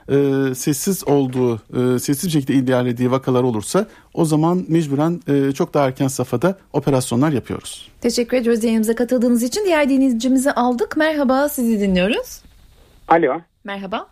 e, 0.09 0.15
sessiz 0.55 1.07
olduğu, 1.07 1.55
e, 1.55 1.99
sessiz 1.99 2.25
bir 2.25 2.31
şekilde 2.31 2.53
ilerlediği 2.53 3.11
vakalar 3.11 3.43
olursa 3.43 3.87
o 4.13 4.25
zaman 4.25 4.65
mecburen 4.67 5.19
e, 5.27 5.51
çok 5.51 5.73
daha 5.73 5.87
erken 5.87 6.07
safhada 6.07 6.57
operasyonlar 6.73 7.31
yapıyoruz. 7.31 7.91
Teşekkür 8.01 8.37
ediyoruz 8.37 8.63
yayınımıza 8.63 8.95
katıldığınız 8.95 9.43
için. 9.43 9.65
Diğer 9.65 9.89
dinleyicimizi 9.89 10.51
aldık. 10.51 10.97
Merhaba 10.97 11.49
sizi 11.49 11.79
dinliyoruz. 11.79 12.41
Alo. 13.07 13.41
Merhaba. 13.63 14.07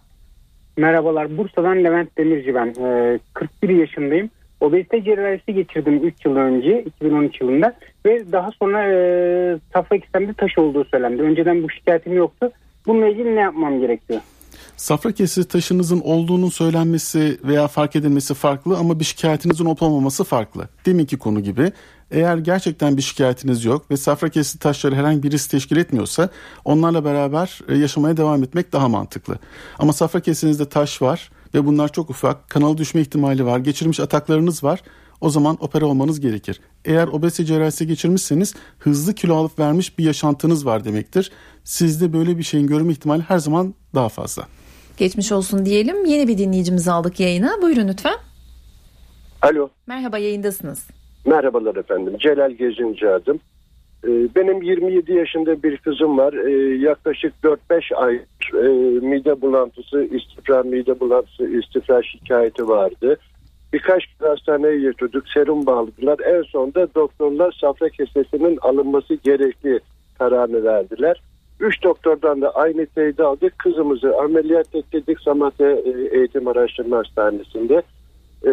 Merhabalar. 0.77 1.37
Bursa'dan 1.37 1.83
Levent 1.83 2.17
Demirci 2.17 2.55
ben. 2.55 2.67
E, 2.67 3.19
41 3.33 3.69
yaşındayım. 3.69 4.29
Obezite 4.63 5.03
cerrahisi 5.03 5.53
geçirdim 5.53 6.03
3 6.03 6.25
yıl 6.25 6.35
önce 6.35 6.83
2013 6.83 7.41
yılında 7.41 7.73
ve 8.05 8.31
daha 8.31 8.51
sonra 8.51 8.83
e, 8.91 9.59
safra 9.73 9.97
kistemde 9.97 10.33
taş 10.33 10.57
olduğu 10.57 10.85
söylendi. 10.85 11.21
Önceden 11.21 11.63
bu 11.63 11.69
şikayetim 11.69 12.13
yoktu. 12.13 12.51
Bununla 12.87 13.07
ilgili 13.07 13.35
ne 13.35 13.39
yapmam 13.39 13.79
gerekiyor? 13.79 14.21
Safra 14.77 15.11
kesesi 15.11 15.47
taşınızın 15.47 16.01
olduğunun 16.01 16.49
söylenmesi 16.49 17.37
veya 17.43 17.67
fark 17.67 17.95
edilmesi 17.95 18.33
farklı 18.33 18.77
ama 18.77 18.99
bir 18.99 19.05
şikayetinizin 19.05 19.65
olup 19.65 19.81
olmaması 19.81 20.23
farklı. 20.23 20.67
Deminki 20.85 21.17
konu 21.17 21.39
gibi 21.39 21.71
eğer 22.11 22.37
gerçekten 22.37 22.97
bir 22.97 23.01
şikayetiniz 23.01 23.65
yok 23.65 23.91
ve 23.91 23.97
safra 23.97 24.29
kesesi 24.29 24.59
taşları 24.59 24.95
herhangi 24.95 25.23
bir 25.23 25.31
risk 25.31 25.49
teşkil 25.51 25.77
etmiyorsa 25.77 26.29
onlarla 26.65 27.05
beraber 27.05 27.59
e, 27.67 27.77
yaşamaya 27.77 28.17
devam 28.17 28.43
etmek 28.43 28.73
daha 28.73 28.87
mantıklı. 28.89 29.39
Ama 29.79 29.93
safra 29.93 30.19
kesenizde 30.19 30.69
taş 30.69 31.01
var 31.01 31.29
ve 31.53 31.65
bunlar 31.65 31.91
çok 31.91 32.09
ufak, 32.09 32.49
kanal 32.49 32.77
düşme 32.77 33.01
ihtimali 33.01 33.45
var, 33.45 33.59
geçirmiş 33.59 33.99
ataklarınız 33.99 34.63
var. 34.63 34.81
O 35.21 35.29
zaman 35.29 35.57
opera 35.59 35.85
olmanız 35.85 36.19
gerekir. 36.19 36.61
Eğer 36.85 37.07
obezite 37.07 37.45
cerrahisi 37.45 37.87
geçirmişseniz 37.87 38.55
hızlı 38.79 39.13
kilo 39.13 39.35
alıp 39.35 39.59
vermiş 39.59 39.97
bir 39.97 40.03
yaşantınız 40.03 40.65
var 40.65 40.85
demektir. 40.85 41.31
Sizde 41.63 42.13
böyle 42.13 42.37
bir 42.37 42.43
şeyin 42.43 42.67
görme 42.67 42.91
ihtimali 42.91 43.21
her 43.21 43.37
zaman 43.37 43.73
daha 43.95 44.09
fazla. 44.09 44.47
Geçmiş 44.97 45.31
olsun 45.31 45.65
diyelim. 45.65 46.05
Yeni 46.05 46.27
bir 46.27 46.37
dinleyicimizi 46.37 46.91
aldık 46.91 47.19
yayına. 47.19 47.61
Buyurun 47.61 47.87
lütfen. 47.87 48.15
Alo. 49.41 49.69
Merhaba 49.87 50.17
yayındasınız. 50.17 50.87
Merhabalar 51.25 51.75
efendim. 51.75 52.17
Celal 52.19 52.51
Gezinci 52.51 53.09
adım. 53.09 53.39
Ee, 54.03 54.27
benim 54.35 54.61
27 54.61 55.13
yaşında 55.13 55.63
bir 55.63 55.77
kızım 55.77 56.17
var. 56.17 56.33
Ee, 56.33 56.77
yaklaşık 56.77 57.33
4-5 57.43 57.95
ay 57.95 58.15
e, 58.53 58.67
mide 59.07 59.41
bulantısı, 59.41 60.03
istifra 60.03 60.63
mide 60.63 60.99
bulantısı, 60.99 61.47
istifra 61.47 62.03
şikayeti 62.03 62.67
vardı. 62.67 63.17
Birkaç 63.73 64.03
hastaneye 64.19 64.79
götürdük, 64.79 65.23
serum 65.33 65.65
bağladılar. 65.65 66.19
En 66.19 66.41
sonunda 66.41 66.87
doktorlar 66.95 67.57
safra 67.61 67.89
kesesinin 67.89 68.57
alınması 68.61 69.13
gerekli 69.13 69.79
kararını 70.19 70.63
verdiler. 70.63 71.21
Üç 71.59 71.83
doktordan 71.83 72.41
da 72.41 72.55
aynı 72.55 72.85
teyit 72.85 73.19
aldık. 73.19 73.59
Kızımızı 73.59 74.17
ameliyat 74.17 74.75
ettirdik 74.75 75.19
Samatya 75.19 75.71
e, 75.71 76.17
Eğitim 76.17 76.47
Araştırma 76.47 76.97
Hastanesi'nde. 76.97 77.81
E, 78.43 78.51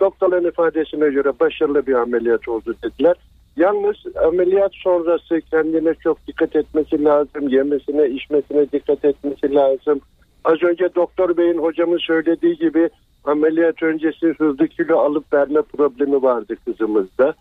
doktorların 0.00 0.48
ifadesine 0.48 1.08
göre 1.08 1.32
başarılı 1.40 1.86
bir 1.86 1.94
ameliyat 1.94 2.48
oldu 2.48 2.74
dediler. 2.82 3.16
Yalnız 3.58 3.96
ameliyat 4.26 4.72
sonrası 4.74 5.40
kendine 5.50 5.94
çok 5.94 6.26
dikkat 6.26 6.56
etmesi 6.56 7.04
lazım. 7.04 7.48
Yemesine, 7.48 8.08
içmesine 8.08 8.72
dikkat 8.72 9.04
etmesi 9.04 9.54
lazım. 9.54 10.00
Az 10.44 10.62
önce 10.62 10.94
doktor 10.94 11.36
beyin 11.36 11.58
hocamın 11.58 11.98
söylediği 11.98 12.56
gibi 12.56 12.90
ameliyat 13.24 13.82
öncesi 13.82 14.26
hızlı 14.26 14.68
kilo 14.68 14.98
alıp 14.98 15.32
verme 15.32 15.62
problemi 15.62 16.22
vardı 16.22 16.56
kızımızda. 16.64 17.34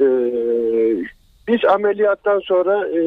Ee, 0.00 0.04
biz 1.48 1.64
ameliyattan 1.64 2.40
sonra 2.44 2.88
e, 2.88 3.00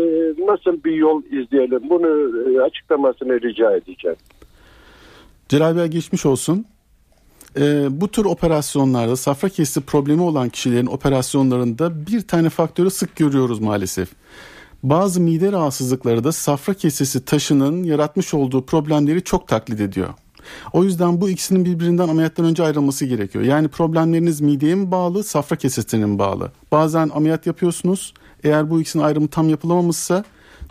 nasıl 0.48 0.84
bir 0.84 0.96
yol 0.96 1.24
izleyelim 1.24 1.90
bunu 1.90 2.08
e, 2.50 2.62
açıklamasını 2.62 3.42
rica 3.42 3.76
edeceğim. 3.76 4.18
Celal 5.50 5.78
Bey 5.78 5.88
geçmiş 5.88 6.26
olsun. 6.26 6.66
Ee, 7.60 8.02
bu 8.02 8.08
tür 8.08 8.26
operasyonlarda 8.26 9.16
safra 9.16 9.50
kesesi 9.50 9.82
problemi 9.82 10.22
olan 10.22 10.50
kişilerin 10.50 10.86
operasyonlarında 10.86 12.08
bir 12.08 12.22
tane 12.22 12.50
faktörü 12.50 12.92
sık 12.92 13.16
görüyoruz 13.16 13.60
maalesef. 13.60 14.10
Bazı 14.84 15.22
mide 15.22 15.52
rahatsızlıkları 15.52 16.24
da 16.24 16.32
safra 16.32 16.74
kesesi 16.74 17.26
taşının 17.26 17.84
yaratmış 17.84 18.34
olduğu 18.34 18.66
problemleri 18.66 19.24
çok 19.24 19.48
taklit 19.48 19.82
ediyor. 19.82 20.10
O 20.74 20.84
yüzden 20.84 21.22
bu 21.22 21.30
ikisinin 21.30 21.66
birbirinden 21.66 22.08
ameliyattan 22.08 22.46
önce 22.46 22.64
ayrılması 22.64 23.06
gerekiyor. 23.06 23.44
Yani 23.44 23.68
problemleriniz 23.68 24.42
mideye 24.42 24.76
mi 24.76 24.92
bağlı, 24.92 25.24
safra 25.24 25.56
kesesine 25.56 26.06
mi 26.06 26.20
bağlı? 26.20 26.52
Bazen 26.72 27.10
ameliyat 27.16 27.48
yapıyorsunuz. 27.48 28.14
Eğer 28.44 28.70
bu 28.70 28.82
ikisinin 28.82 29.04
ayrımı 29.04 29.28
tam 29.28 29.50
yapılamamışsa 29.50 30.24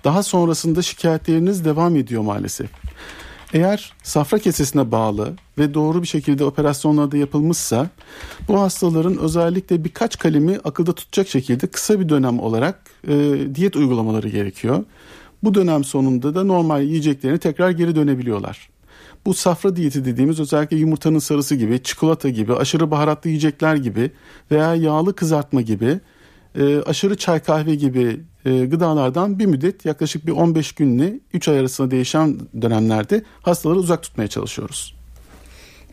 daha 0.05 0.23
sonrasında 0.23 0.83
şikayetleriniz 0.83 1.65
devam 1.65 1.97
ediyor 1.97 2.23
maalesef. 2.23 2.71
Eğer 3.52 3.92
safra 4.02 4.38
kesesine 4.38 4.92
bağlı 4.92 5.33
ve 5.59 5.75
doğru 5.75 6.02
bir 6.02 6.07
şekilde 6.07 6.45
operasyonlarda 6.45 7.16
yapılmışsa 7.16 7.88
bu 8.49 8.61
hastaların 8.61 9.19
özellikle 9.19 9.85
birkaç 9.85 10.19
kalemi 10.19 10.59
akılda 10.64 10.92
tutacak 10.92 11.28
şekilde 11.28 11.66
kısa 11.66 12.00
bir 12.00 12.09
dönem 12.09 12.40
olarak 12.40 12.80
e, 13.09 13.38
diyet 13.54 13.76
uygulamaları 13.76 14.28
gerekiyor. 14.28 14.85
Bu 15.42 15.54
dönem 15.54 15.85
sonunda 15.85 16.35
da 16.35 16.45
normal 16.45 16.83
yiyeceklerine 16.83 17.38
tekrar 17.38 17.71
geri 17.71 17.97
dönebiliyorlar. 17.97 18.71
Bu 19.26 19.35
safra 19.35 19.76
diyeti 19.76 20.04
dediğimiz 20.04 20.40
özellikle 20.40 20.76
yumurtanın 20.76 21.19
sarısı 21.19 21.54
gibi, 21.54 21.83
çikolata 21.83 22.28
gibi, 22.28 22.54
aşırı 22.54 22.90
baharatlı 22.90 23.30
yiyecekler 23.30 23.76
gibi 23.76 24.11
veya 24.50 24.75
yağlı 24.75 25.16
kızartma 25.16 25.61
gibi, 25.61 26.00
e, 26.59 26.83
aşırı 26.83 27.16
çay 27.16 27.40
kahve 27.40 27.75
gibi 27.75 28.21
e, 28.45 28.64
gıdalardan 28.66 29.38
bir 29.38 29.47
müddet 29.47 29.87
yaklaşık 29.87 30.26
bir 30.26 30.33
15 30.33 30.73
günle 30.73 31.21
3 31.35 31.49
ay 31.49 31.59
arasında 31.59 31.90
değişen 31.90 32.38
dönemlerde 32.62 33.23
hastaları 33.42 33.78
uzak 33.78 34.02
tutmaya 34.02 34.28
çalışıyoruz. 34.28 34.97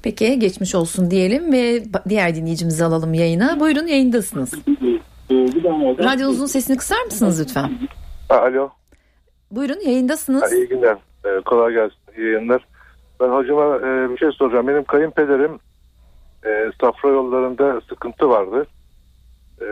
Peki 0.03 0.39
geçmiş 0.39 0.75
olsun 0.75 1.11
diyelim 1.11 1.51
ve 1.51 1.83
diğer 2.09 2.35
dinleyicimizi 2.35 2.85
alalım 2.85 3.13
yayına. 3.13 3.59
Buyurun 3.59 3.87
yayındasınız. 3.87 4.53
Radyonuzun 5.99 6.45
sesini 6.45 6.77
kısar 6.77 7.03
mısınız 7.05 7.41
lütfen? 7.41 7.71
Alo. 8.29 8.69
Buyurun 9.51 9.79
yayındasınız. 9.85 10.43
Ha, 10.43 10.55
iyi 10.55 10.67
günler. 10.67 10.97
Ee, 11.25 11.41
kolay 11.45 11.73
gelsin. 11.73 11.97
İyi 12.17 12.33
yayınlar. 12.33 12.67
Ben 13.19 13.29
hocama 13.29 13.75
e, 13.77 14.09
bir 14.09 14.17
şey 14.17 14.31
soracağım. 14.31 14.67
Benim 14.67 14.83
kayınpederim 14.83 15.59
e, 16.45 16.71
safra 16.81 17.09
yollarında 17.09 17.81
sıkıntı 17.89 18.29
vardı. 18.29 18.67
E, 19.61 19.65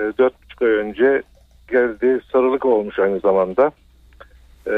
4,5 0.62 0.66
ay 0.66 0.72
önce 0.72 1.24
geldi. 1.68 2.20
Sarılık 2.32 2.66
olmuş 2.66 3.00
aynı 3.00 3.20
zamanda. 3.20 3.72
E, 4.68 4.74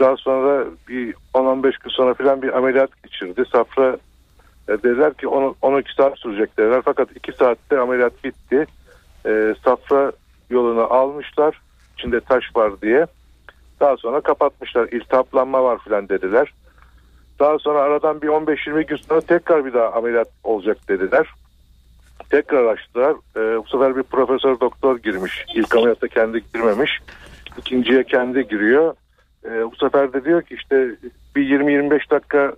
daha 0.00 0.16
sonra 0.16 0.64
bir 0.88 1.14
10-15 1.34 1.62
gün 1.62 1.90
sonra 1.90 2.14
falan 2.14 2.42
bir 2.42 2.56
ameliyat 2.58 3.02
geçirdi. 3.02 3.44
Safra 3.52 3.96
e, 4.68 4.72
dediler 4.72 5.14
ki 5.14 5.28
10, 5.28 5.56
12 5.62 5.94
saat 5.94 6.18
sürecek 6.18 6.58
dediler. 6.58 6.82
Fakat 6.84 7.08
2 7.16 7.32
saatte 7.32 7.78
ameliyat 7.78 8.24
bitti. 8.24 8.66
E, 9.26 9.54
safra 9.64 10.12
yolunu 10.50 10.94
almışlar. 10.94 11.60
İçinde 11.98 12.20
taş 12.20 12.44
var 12.56 12.80
diye. 12.82 13.06
Daha 13.80 13.96
sonra 13.96 14.20
kapatmışlar. 14.20 14.88
İltihaplanma 14.88 15.64
var 15.64 15.78
filan 15.84 16.08
dediler. 16.08 16.52
Daha 17.38 17.58
sonra 17.58 17.78
aradan 17.80 18.22
bir 18.22 18.28
15-20 18.28 18.86
gün 18.86 18.96
sonra 18.96 19.20
tekrar 19.20 19.64
bir 19.64 19.74
daha 19.74 19.92
ameliyat 19.92 20.28
olacak 20.44 20.88
dediler. 20.88 21.26
Tekrar 22.30 22.64
açtılar. 22.64 23.12
E, 23.36 23.58
bu 23.58 23.68
sefer 23.68 23.96
bir 23.96 24.02
profesör 24.02 24.60
doktor 24.60 24.98
girmiş. 24.98 25.44
İlk 25.54 25.74
ameliyatta 25.74 26.08
kendi 26.08 26.42
girmemiş. 26.54 26.98
İkinciye 27.58 28.04
kendi 28.04 28.48
giriyor. 28.48 28.94
E, 29.44 29.50
bu 29.50 29.76
sefer 29.76 30.12
de 30.12 30.24
diyor 30.24 30.42
ki 30.42 30.54
işte 30.54 30.96
bir 31.36 31.60
20-25 31.60 32.10
dakika 32.10 32.52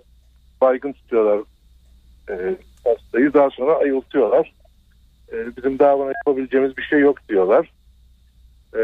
baygın 0.61 0.93
tutuyorlar 0.93 1.39
e, 2.29 2.55
hastayı. 2.85 3.33
Daha 3.33 3.49
sonra 3.49 3.75
ayıltıyorlar. 3.75 4.53
E, 5.33 5.57
bizim 5.57 5.79
daha 5.79 5.99
buna 5.99 6.11
yapabileceğimiz 6.25 6.77
bir 6.77 6.83
şey 6.83 6.99
yok 6.99 7.29
diyorlar. 7.29 7.71
E, 8.75 8.81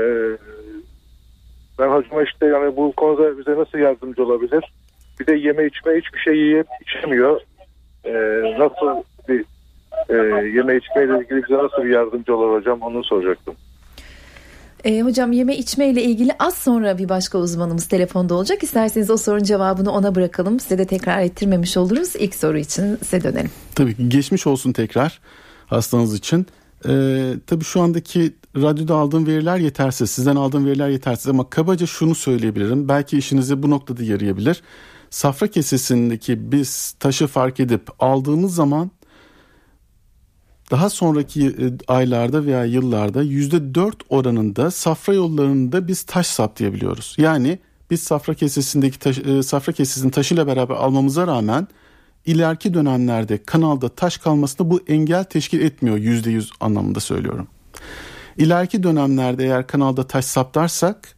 ben 1.79 1.87
hocama 1.87 2.23
işte 2.23 2.45
yani 2.45 2.75
bu 2.75 2.91
konuda 2.91 3.37
bize 3.37 3.55
nasıl 3.55 3.77
yardımcı 3.77 4.23
olabilir? 4.23 4.73
Bir 5.19 5.27
de 5.27 5.33
yeme 5.33 5.65
içme 5.65 5.97
hiçbir 5.97 6.19
şey 6.19 6.37
yiyip 6.37 6.67
içemiyor. 6.81 7.41
Ee, 8.05 8.11
nasıl 8.59 9.03
bir 9.29 9.45
e, 10.09 10.15
yeme 10.55 10.77
içmeyle 10.77 11.19
ilgili 11.19 11.43
bize 11.43 11.63
nasıl 11.63 11.83
bir 11.83 11.89
yardımcı 11.89 12.35
olur 12.35 12.59
hocam 12.59 12.81
onu 12.81 13.03
soracaktım. 13.03 13.55
E, 14.83 15.01
hocam 15.01 15.31
yeme 15.31 15.57
içme 15.57 15.89
ile 15.89 16.03
ilgili 16.03 16.31
az 16.39 16.53
sonra 16.57 16.97
bir 16.97 17.09
başka 17.09 17.37
uzmanımız 17.37 17.87
telefonda 17.87 18.35
olacak. 18.35 18.63
İsterseniz 18.63 19.09
o 19.09 19.17
sorunun 19.17 19.43
cevabını 19.43 19.91
ona 19.91 20.15
bırakalım. 20.15 20.59
Size 20.59 20.77
de 20.77 20.85
tekrar 20.85 21.21
ettirmemiş 21.21 21.77
oluruz. 21.77 22.15
İlk 22.15 22.35
soru 22.35 22.57
için 22.57 22.95
size 22.95 23.23
dönelim. 23.23 23.51
Tabii 23.75 23.95
ki 23.95 24.09
geçmiş 24.09 24.47
olsun 24.47 24.71
tekrar 24.71 25.19
hastanız 25.67 26.15
için. 26.15 26.47
Ee, 26.87 27.33
tabii 27.47 27.63
şu 27.63 27.81
andaki 27.81 28.33
radyoda 28.55 28.95
aldığım 28.95 29.27
veriler 29.27 29.57
yetersiz. 29.57 30.11
Sizden 30.11 30.35
aldığım 30.35 30.65
veriler 30.65 30.89
yetersiz 30.89 31.27
ama 31.27 31.49
kabaca 31.49 31.85
şunu 31.85 32.15
söyleyebilirim. 32.15 32.89
Belki 32.89 33.17
işinize 33.17 33.63
bu 33.63 33.69
noktada 33.69 34.03
yarayabilir. 34.03 34.61
Safra 35.09 35.47
kesesindeki 35.47 36.51
biz 36.51 36.91
taşı 36.91 37.27
fark 37.27 37.59
edip 37.59 37.81
aldığımız 37.99 38.55
zaman 38.55 38.91
daha 40.71 40.89
sonraki 40.89 41.47
e, 41.47 41.71
aylarda 41.87 42.45
veya 42.45 42.65
yıllarda 42.65 43.21
yüzde 43.21 43.75
dört 43.75 43.97
oranında 44.09 44.71
safra 44.71 45.13
yollarında 45.13 45.87
biz 45.87 46.03
taş 46.03 46.27
saptayabiliyoruz. 46.27 47.15
Yani 47.17 47.59
biz 47.91 48.03
safra 48.03 48.33
kesesindeki 48.33 48.99
taş, 48.99 49.17
e, 49.17 49.43
safra 49.43 49.73
kesesinin 49.73 50.11
taşıyla 50.11 50.47
beraber 50.47 50.75
almamıza 50.75 51.27
rağmen 51.27 51.67
ileriki 52.25 52.73
dönemlerde 52.73 53.43
kanalda 53.43 53.89
taş 53.89 54.17
kalmasında 54.17 54.69
bu 54.69 54.81
engel 54.87 55.23
teşkil 55.23 55.61
etmiyor 55.61 55.97
yüzde 55.97 56.31
yüz 56.31 56.51
anlamında 56.59 56.99
söylüyorum. 56.99 57.47
İleriki 58.37 58.83
dönemlerde 58.83 59.43
eğer 59.43 59.67
kanalda 59.67 60.07
taş 60.07 60.25
saptarsak 60.25 61.15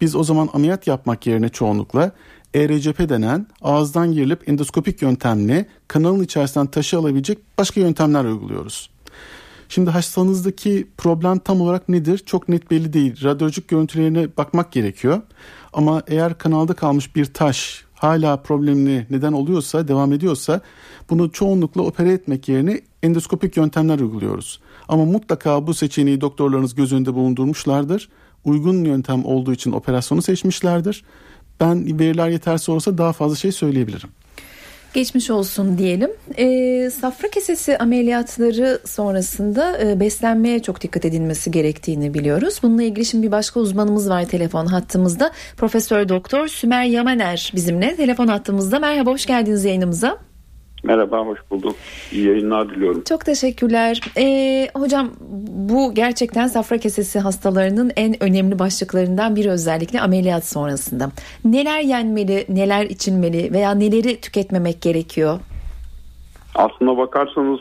biz 0.00 0.16
o 0.16 0.24
zaman 0.24 0.48
ameliyat 0.52 0.86
yapmak 0.86 1.26
yerine 1.26 1.48
çoğunlukla 1.48 2.12
ERCP 2.54 3.08
denen 3.08 3.46
ağızdan 3.62 4.12
girilip 4.12 4.48
endoskopik 4.48 5.02
yöntemle 5.02 5.66
kanalın 5.88 6.24
içerisinden 6.24 6.66
taşı 6.66 6.98
alabilecek 6.98 7.38
başka 7.58 7.80
yöntemler 7.80 8.24
uyguluyoruz. 8.24 8.91
Şimdi 9.74 9.90
hastanızdaki 9.90 10.88
problem 10.98 11.38
tam 11.38 11.60
olarak 11.60 11.88
nedir? 11.88 12.18
Çok 12.18 12.48
net 12.48 12.70
belli 12.70 12.92
değil. 12.92 13.24
Radyolojik 13.24 13.68
görüntülerine 13.68 14.28
bakmak 14.36 14.72
gerekiyor. 14.72 15.22
Ama 15.72 16.02
eğer 16.06 16.38
kanalda 16.38 16.74
kalmış 16.74 17.16
bir 17.16 17.24
taş 17.24 17.84
hala 17.94 18.36
problemli 18.36 19.06
neden 19.10 19.32
oluyorsa, 19.32 19.88
devam 19.88 20.12
ediyorsa 20.12 20.60
bunu 21.10 21.32
çoğunlukla 21.32 21.82
opere 21.82 22.12
etmek 22.12 22.48
yerine 22.48 22.80
endoskopik 23.02 23.56
yöntemler 23.56 24.00
uyguluyoruz. 24.00 24.60
Ama 24.88 25.04
mutlaka 25.04 25.66
bu 25.66 25.74
seçeneği 25.74 26.20
doktorlarınız 26.20 26.74
göz 26.74 26.92
önünde 26.92 27.14
bulundurmuşlardır. 27.14 28.08
Uygun 28.44 28.84
yöntem 28.84 29.24
olduğu 29.24 29.52
için 29.52 29.72
operasyonu 29.72 30.22
seçmişlerdir. 30.22 31.04
Ben 31.60 31.98
veriler 31.98 32.28
yetersiz 32.28 32.68
olursa 32.68 32.98
daha 32.98 33.12
fazla 33.12 33.36
şey 33.36 33.52
söyleyebilirim. 33.52 34.10
Geçmiş 34.94 35.30
olsun 35.30 35.78
diyelim. 35.78 36.10
E, 36.38 36.90
safra 36.90 37.30
kesesi 37.30 37.78
ameliyatları 37.78 38.80
sonrasında 38.86 39.78
e, 39.82 40.00
beslenmeye 40.00 40.62
çok 40.62 40.80
dikkat 40.80 41.04
edilmesi 41.04 41.50
gerektiğini 41.50 42.14
biliyoruz. 42.14 42.60
Bununla 42.62 42.82
ilgili 42.82 43.04
şimdi 43.04 43.26
bir 43.26 43.32
başka 43.32 43.60
uzmanımız 43.60 44.10
var 44.10 44.24
telefon 44.24 44.66
hattımızda. 44.66 45.30
Profesör 45.56 46.08
Doktor 46.08 46.48
Sümer 46.48 46.84
Yamaner 46.84 47.52
bizimle 47.54 47.96
telefon 47.96 48.28
hattımızda. 48.28 48.78
Merhaba 48.78 49.10
hoş 49.10 49.26
geldiniz 49.26 49.64
yayınımıza. 49.64 50.18
Merhaba, 50.84 51.26
hoş 51.26 51.38
bulduk. 51.50 51.74
İyi 52.12 52.26
yayınlar 52.26 52.68
diliyorum. 52.68 53.02
Çok 53.08 53.24
teşekkürler. 53.24 54.00
Ee, 54.18 54.68
hocam 54.74 55.10
bu 55.48 55.94
gerçekten 55.94 56.46
safra 56.46 56.78
kesesi 56.78 57.18
hastalarının 57.18 57.92
en 57.96 58.22
önemli 58.22 58.58
başlıklarından 58.58 59.36
biri 59.36 59.50
özellikle 59.50 60.00
ameliyat 60.00 60.44
sonrasında. 60.44 61.10
Neler 61.44 61.80
yenmeli, 61.80 62.46
neler 62.48 62.84
içilmeli 62.84 63.52
veya 63.52 63.74
neleri 63.74 64.20
tüketmemek 64.20 64.82
gerekiyor? 64.82 65.38
Aslına 66.54 66.96
bakarsanız 66.96 67.60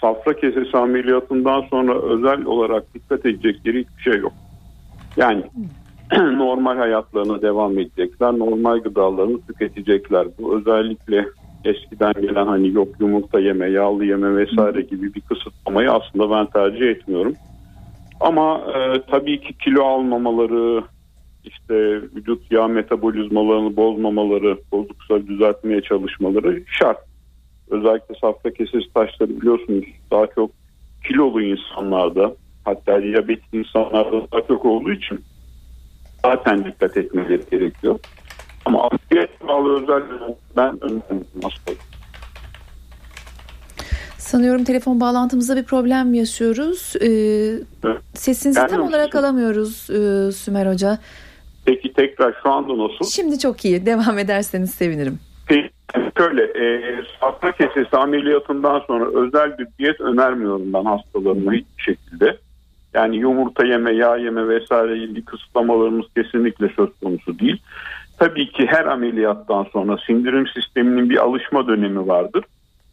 safra 0.00 0.36
kesesi 0.36 0.76
ameliyatından 0.76 1.62
sonra 1.70 2.02
özel 2.02 2.44
olarak 2.44 2.94
dikkat 2.94 3.26
edecekleri 3.26 3.80
hiçbir 3.80 4.12
şey 4.12 4.20
yok. 4.20 4.32
Yani 5.16 5.42
normal 6.36 6.76
hayatlarına 6.76 7.42
devam 7.42 7.78
edecekler, 7.78 8.38
normal 8.38 8.78
gıdalarını 8.78 9.40
tüketecekler. 9.46 10.26
Bu 10.38 10.58
özellikle 10.58 11.26
eskiden 11.64 12.12
gelen 12.12 12.46
hani 12.46 12.68
yok 12.68 12.88
yumurta 13.00 13.40
yeme, 13.40 13.70
yağlı 13.70 14.04
yeme 14.04 14.36
vesaire 14.36 14.80
gibi 14.80 15.14
bir 15.14 15.20
kısıtlamayı 15.20 15.90
aslında 15.90 16.30
ben 16.30 16.46
tercih 16.46 16.88
etmiyorum. 16.88 17.36
Ama 18.20 18.60
e, 18.74 19.02
tabii 19.10 19.40
ki 19.40 19.52
kilo 19.52 19.84
almamaları, 19.84 20.84
işte 21.44 22.02
vücut 22.02 22.52
yağ 22.52 22.68
metabolizmalarını 22.68 23.76
bozmamaları, 23.76 24.58
bozduksa 24.72 25.26
düzeltmeye 25.26 25.80
çalışmaları 25.80 26.62
şart. 26.66 26.98
Özellikle 27.70 28.14
safra 28.20 28.52
kesesi 28.52 28.92
taşları 28.94 29.40
biliyorsunuz 29.40 29.84
daha 30.12 30.26
çok 30.26 30.50
kilolu 31.04 31.42
insanlarda 31.42 32.36
hatta 32.64 33.02
diyabetik 33.02 33.48
insanlarda 33.52 34.26
daha 34.32 34.46
çok 34.48 34.64
olduğu 34.64 34.92
için 34.92 35.24
zaten 36.24 36.64
dikkat 36.64 36.96
etmeleri 36.96 37.42
gerekiyor. 37.50 37.98
Ama 38.64 38.88
ameliyat 38.88 39.48
bağlı 39.48 39.82
özel 39.82 40.02
ben 40.56 40.80
hastalık. 41.42 41.80
Sanıyorum 44.18 44.64
telefon 44.64 45.00
bağlantımızda 45.00 45.56
bir 45.56 45.64
problem 45.64 46.14
yaşıyoruz. 46.14 46.92
Ee, 47.00 47.06
Evet. 47.84 48.00
sesinizi 48.14 48.58
Gelmiyor 48.60 48.70
tam 48.78 48.80
mu 48.80 48.88
olarak 48.88 49.14
alamıyoruz 49.14 49.90
e, 49.90 50.32
Sümer 50.32 50.66
Hoca. 50.66 50.98
Peki 51.64 51.92
tekrar 51.92 52.34
şu 52.42 52.50
anda 52.50 52.78
nasıl? 52.78 53.04
Şimdi 53.04 53.38
çok 53.38 53.64
iyi. 53.64 53.86
Devam 53.86 54.18
ederseniz 54.18 54.70
sevinirim. 54.70 55.18
Peki, 55.48 55.70
Şöyle 56.16 56.42
e, 56.42 56.96
safra 57.20 57.52
kesesi 57.52 57.96
ameliyatından 57.96 58.82
sonra 58.86 59.04
özel 59.20 59.58
bir 59.58 59.66
diyet 59.78 60.00
önermiyorum 60.00 60.72
ben 60.72 60.84
hastalarıma 60.84 61.52
hiçbir 61.52 61.82
şekilde. 61.82 62.38
Yani 62.94 63.16
yumurta 63.16 63.64
yeme, 63.64 63.92
yağ 63.92 64.16
yeme 64.16 64.48
vesaire 64.48 64.98
gibi 64.98 65.24
kısıtlamalarımız 65.24 66.06
kesinlikle 66.16 66.68
söz 66.68 66.88
konusu 67.02 67.38
değil. 67.38 67.62
Tabii 68.18 68.52
ki 68.52 68.66
her 68.66 68.84
ameliyattan 68.84 69.66
sonra 69.72 69.98
sindirim 70.06 70.46
sisteminin 70.46 71.10
bir 71.10 71.16
alışma 71.16 71.66
dönemi 71.66 72.08
vardır. 72.08 72.44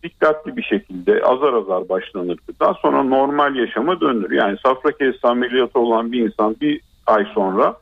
Dikkatli 0.04 0.58
bir 0.58 0.64
şekilde 0.64 1.24
azar 1.24 1.54
azar 1.54 1.90
başlanır. 1.90 2.38
Daha 2.60 2.74
sonra 2.74 3.04
normal 3.04 3.56
yaşama 3.56 4.02
dönülür. 4.02 4.32
Yani 4.32 4.58
safra 4.64 4.92
kesesi 4.92 5.28
ameliyatı 5.28 5.80
olan 5.80 6.12
bir 6.12 6.20
insan 6.20 6.56
bir 6.62 6.82
ay 7.08 7.26
sonra 7.34 7.76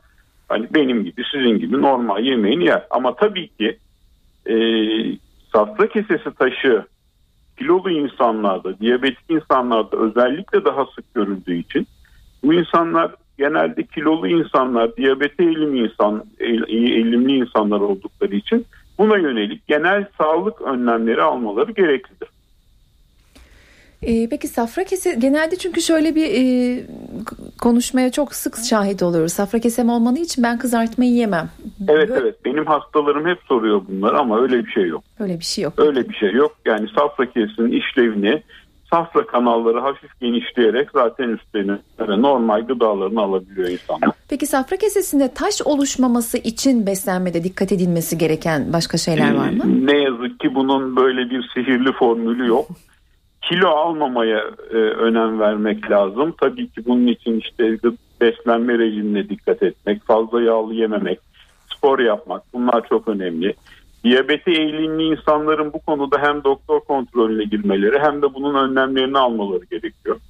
hani 0.48 0.66
benim 0.74 1.04
gibi 1.04 1.22
sizin 1.32 1.58
gibi 1.58 1.82
normal 1.82 2.24
yemeğini 2.24 2.64
yer. 2.64 2.86
Ama 2.90 3.14
tabii 3.14 3.48
ki 3.48 3.78
e, 4.46 4.54
safra 5.52 5.88
kesesi 5.88 6.34
taşı 6.38 6.84
kilolu 7.58 7.90
insanlarda, 7.90 8.78
diyabetik 8.78 9.30
insanlarda 9.30 9.96
özellikle 9.96 10.64
daha 10.64 10.86
sık 10.86 11.14
görüldüğü 11.14 11.54
için 11.54 11.86
bu 12.44 12.54
insanlar 12.54 13.14
genelde 13.38 13.82
kilolu 13.82 14.28
insanlar, 14.28 14.96
diyabete 14.96 15.44
eğilimli 15.44 15.84
insan, 15.84 16.24
eğ- 16.40 16.68
eğilimli 16.68 17.32
insanlar 17.36 17.80
oldukları 17.80 18.36
için 18.36 18.66
buna 18.98 19.16
yönelik 19.16 19.66
genel 19.68 20.06
sağlık 20.18 20.62
önlemleri 20.62 21.22
almaları 21.22 21.72
gereklidir. 21.72 22.28
Ee, 24.02 24.28
peki 24.30 24.48
safra 24.48 24.84
kese 24.84 25.14
genelde 25.14 25.56
çünkü 25.56 25.82
şöyle 25.82 26.14
bir 26.14 26.26
e, 26.34 26.80
konuşmaya 27.60 28.12
çok 28.12 28.34
sık 28.34 28.56
şahit 28.70 29.02
oluyoruz. 29.02 29.32
Safra 29.32 29.58
kesem 29.58 29.88
olmadığı 29.88 30.18
için 30.20 30.44
ben 30.44 30.58
kızartmayı 30.58 31.12
yemem. 31.12 31.50
Evet 31.88 32.08
Böyle- 32.08 32.20
evet 32.20 32.44
benim 32.44 32.66
hastalarım 32.66 33.26
hep 33.26 33.38
soruyor 33.48 33.82
bunları 33.88 34.18
ama 34.18 34.40
öyle 34.42 34.64
bir 34.66 34.70
şey 34.70 34.86
yok. 34.86 35.04
Öyle 35.20 35.38
bir 35.38 35.44
şey 35.44 35.64
yok. 35.64 35.72
Öyle 35.76 36.08
bir 36.08 36.14
şey 36.14 36.32
yok. 36.32 36.56
Yani 36.66 36.88
safra 36.98 37.30
kesinin 37.30 37.72
işlevini 37.72 38.42
safra 38.90 39.26
kanalları 39.26 39.80
hafif 39.80 40.20
genişleyerek 40.20 40.88
zaten 40.92 41.28
üstlerine 41.28 41.78
normal 41.98 42.66
gıdalarını 42.66 43.20
alabiliyor 43.20 43.68
insanlar. 43.68 44.10
Peki 44.28 44.46
safra 44.46 44.76
kesesinde 44.76 45.34
taş 45.34 45.62
oluşmaması 45.64 46.38
için 46.38 46.86
beslenmede 46.86 47.44
dikkat 47.44 47.72
edilmesi 47.72 48.18
gereken 48.18 48.72
başka 48.72 48.98
şeyler 48.98 49.34
var 49.34 49.48
mı? 49.50 49.64
Ee, 49.64 49.86
Ne 49.86 49.98
yazık 49.98 50.40
ki 50.40 50.54
bunun 50.54 50.96
böyle 50.96 51.30
bir 51.30 51.50
sihirli 51.54 51.92
formülü 51.92 52.46
yok. 52.46 52.66
Kilo 53.42 53.68
almamaya 53.68 54.38
e, 54.70 54.76
önem 54.76 55.40
vermek 55.40 55.90
lazım. 55.90 56.34
Tabii 56.40 56.68
ki 56.68 56.86
bunun 56.86 57.06
için 57.06 57.38
işte 57.40 57.78
beslenme 58.20 58.78
rejimine 58.78 59.28
dikkat 59.28 59.62
etmek, 59.62 60.04
fazla 60.04 60.42
yağlı 60.42 60.74
yememek, 60.74 61.18
spor 61.74 61.98
yapmak 61.98 62.42
bunlar 62.52 62.88
çok 62.88 63.08
önemli. 63.08 63.54
Diyabete 64.04 64.50
eğilimli 64.50 65.02
insanların 65.02 65.72
bu 65.72 65.80
konuda 65.80 66.18
hem 66.22 66.44
doktor 66.44 66.80
kontrolüne 66.80 67.44
girmeleri 67.44 67.98
hem 67.98 68.22
de 68.22 68.34
bunun 68.34 68.54
önlemlerini 68.54 69.18
almaları 69.18 69.64
gerekiyor. 69.64 70.20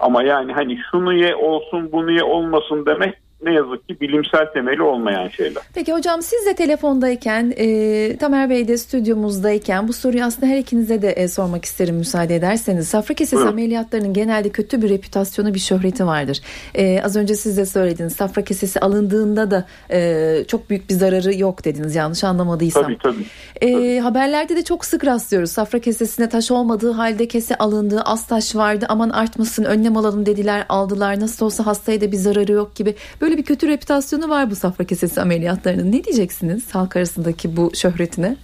Ama 0.00 0.22
yani 0.22 0.52
hani 0.52 0.78
şunu 0.90 1.14
ye 1.14 1.36
olsun 1.36 1.92
bunu 1.92 2.12
ye 2.12 2.22
olmasın 2.22 2.86
demek 2.86 3.14
ne 3.42 3.52
yazık 3.54 3.88
ki 3.88 4.00
bilimsel 4.00 4.52
temeli 4.52 4.82
olmayan 4.82 5.28
şeyler. 5.28 5.62
Peki 5.74 5.92
hocam 5.92 6.22
siz 6.22 6.46
de 6.46 6.54
telefondayken 6.54 7.54
e, 7.56 8.16
Tamer 8.16 8.50
Bey 8.50 8.68
de 8.68 8.76
stüdyomuzdayken 8.76 9.88
bu 9.88 9.92
soruyu 9.92 10.24
aslında 10.24 10.46
her 10.46 10.58
ikinize 10.58 11.02
de 11.02 11.10
e, 11.10 11.28
sormak 11.28 11.64
isterim 11.64 11.96
müsaade 11.96 12.36
ederseniz. 12.36 12.88
Safra 12.88 13.14
kesesi 13.14 13.36
Buyurun. 13.36 13.52
ameliyatlarının 13.52 14.12
genelde 14.12 14.48
kötü 14.48 14.82
bir 14.82 14.90
reputasyonu 14.90 15.54
bir 15.54 15.58
şöhreti 15.58 16.06
vardır. 16.06 16.40
E, 16.74 17.02
az 17.02 17.16
önce 17.16 17.34
siz 17.34 17.56
de 17.56 17.66
söylediniz 17.66 18.12
safra 18.12 18.44
kesesi 18.44 18.80
alındığında 18.80 19.50
da 19.50 19.66
e, 19.90 20.44
çok 20.48 20.70
büyük 20.70 20.90
bir 20.90 20.94
zararı 20.94 21.34
yok 21.38 21.64
dediniz 21.64 21.94
yanlış 21.94 22.24
anlamadıysam. 22.24 22.82
Tabii 22.82 22.98
tabii. 22.98 23.24
E, 23.72 24.00
haberlerde 24.00 24.56
de 24.56 24.64
çok 24.64 24.84
sık 24.84 25.06
rastlıyoruz. 25.06 25.50
Safra 25.50 25.78
kesesine 25.78 26.28
taş 26.28 26.50
olmadığı 26.50 26.90
halde 26.90 27.28
kese 27.28 27.58
alındı, 27.58 28.00
az 28.04 28.26
taş 28.26 28.56
vardı 28.56 28.86
aman 28.88 29.10
artmasın 29.10 29.64
önlem 29.64 29.96
alalım 29.96 30.26
dediler 30.26 30.66
aldılar. 30.68 31.20
Nasıl 31.20 31.46
olsa 31.46 31.66
hastaya 31.66 32.00
da 32.00 32.12
bir 32.12 32.16
zararı 32.16 32.52
yok 32.52 32.74
gibi. 32.74 32.94
Böyle 33.20 33.29
bir 33.36 33.44
kötü 33.44 33.68
reputasyonu 33.68 34.28
var 34.28 34.50
bu 34.50 34.54
safra 34.54 34.84
kesesi 34.84 35.20
ameliyatlarının. 35.20 35.92
Ne 35.92 36.04
diyeceksiniz 36.04 36.74
halk 36.74 36.96
arasındaki 36.96 37.56
bu 37.56 37.70
şöhretine? 37.74 38.36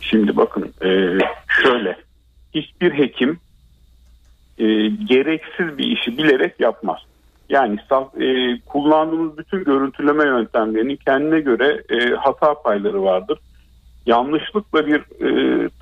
Şimdi 0.00 0.36
bakın 0.36 0.72
e, 0.84 0.88
şöyle 1.62 1.96
hiçbir 2.54 2.92
hekim 2.92 3.38
e, 4.58 4.64
gereksiz 4.88 5.78
bir 5.78 5.84
işi 5.84 6.18
bilerek 6.18 6.60
yapmaz. 6.60 6.98
Yani 7.48 7.78
e, 8.20 8.60
kullandığımız 8.66 9.38
bütün 9.38 9.64
görüntüleme 9.64 10.24
yöntemlerinin 10.24 10.96
kendine 10.96 11.40
göre 11.40 11.82
hata 12.16 12.62
payları 12.62 13.02
vardır. 13.02 13.38
Yanlışlıkla 14.06 14.86
bir 14.86 15.02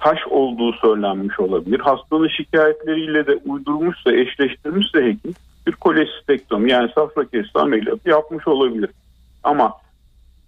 taş 0.01 0.19
olduğu 0.31 0.73
söylenmiş 0.73 1.41
olabilir. 1.41 1.81
Hastanın 1.81 2.29
şikayetleriyle 2.29 3.27
de 3.27 3.39
uydurmuşsa, 3.45 4.13
eşleştirmişse 4.13 4.99
hekim 4.99 5.35
bir 5.67 5.73
kolesistektomi 5.73 6.71
yani 6.71 6.91
safra 6.95 7.25
kesesi 7.25 7.59
ameliyatı 7.59 8.09
yapmış 8.09 8.49
olabilir. 8.49 8.91
Ama 9.43 9.73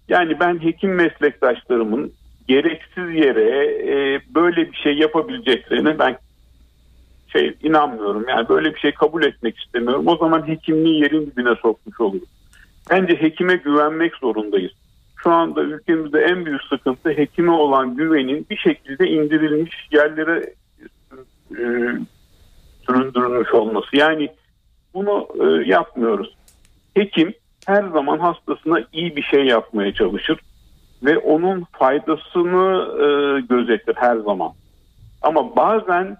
yani 0.07 0.39
ben 0.39 0.63
hekim 0.63 0.95
meslektaşlarımın 0.95 2.13
gereksiz 2.47 3.15
yere 3.15 3.65
e, 3.65 4.21
böyle 4.35 4.71
bir 4.71 4.77
şey 4.77 4.97
yapabileceklerine 4.97 5.99
ben 5.99 6.17
şey 7.27 7.57
inanmıyorum. 7.63 8.25
Yani 8.29 8.49
böyle 8.49 8.73
bir 8.73 8.79
şey 8.79 8.93
kabul 8.93 9.23
etmek 9.23 9.57
istemiyorum. 9.57 10.07
O 10.07 10.17
zaman 10.17 10.47
hekimliği 10.47 11.01
yerin 11.01 11.25
dibine 11.25 11.55
sokmuş 11.55 12.01
oluruz. 12.01 12.29
Bence 12.89 13.21
hekime 13.21 13.55
güvenmek 13.55 14.15
zorundayız. 14.15 14.71
Şu 15.23 15.31
anda 15.31 15.61
ülkemizde 15.61 16.19
en 16.21 16.45
büyük 16.45 16.61
sıkıntı 16.63 17.09
hekime 17.09 17.51
olan 17.51 17.95
güvenin 17.95 18.45
bir 18.49 18.57
şekilde 18.57 19.07
indirilmiş 19.07 19.87
yerlere 19.91 20.53
e, 21.51 21.63
süründürülmüş 22.85 23.53
olması. 23.53 23.97
Yani 23.97 24.29
bunu 24.93 25.27
e, 25.39 25.69
yapmıyoruz. 25.69 26.35
Hekim 26.93 27.33
her 27.65 27.83
zaman 27.83 28.19
hastasına 28.19 28.83
iyi 28.93 29.15
bir 29.15 29.21
şey 29.21 29.45
yapmaya 29.45 29.93
çalışır 29.93 30.39
ve 31.03 31.17
onun 31.17 31.65
faydasını 31.71 32.87
e, 33.01 33.05
gözetir 33.41 33.95
her 33.95 34.17
zaman. 34.17 34.51
Ama 35.21 35.55
bazen 35.55 36.17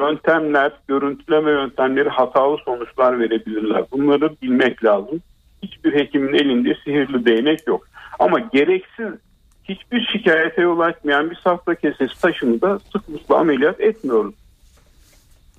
yöntemler, 0.00 0.72
görüntüleme 0.88 1.50
yöntemleri 1.50 2.08
hatalı 2.08 2.56
sonuçlar 2.64 3.20
verebilirler. 3.20 3.84
Bunları 3.92 4.36
bilmek 4.42 4.84
lazım. 4.84 5.20
Hiçbir 5.62 5.94
hekimin 5.94 6.34
elinde 6.34 6.74
sihirli 6.84 7.26
değnek 7.26 7.66
yok. 7.66 7.88
Ama 8.18 8.38
gereksiz 8.38 9.12
hiçbir 9.64 10.06
şikayete 10.12 10.62
yol 10.62 10.80
açmayan 10.80 11.30
bir 11.30 11.36
safra 11.36 11.74
kesesi 11.74 12.20
taşını 12.20 12.60
da 12.60 12.78
sıklıkla 12.92 13.36
ameliyat 13.36 13.80
etmiyoruz. 13.80 14.34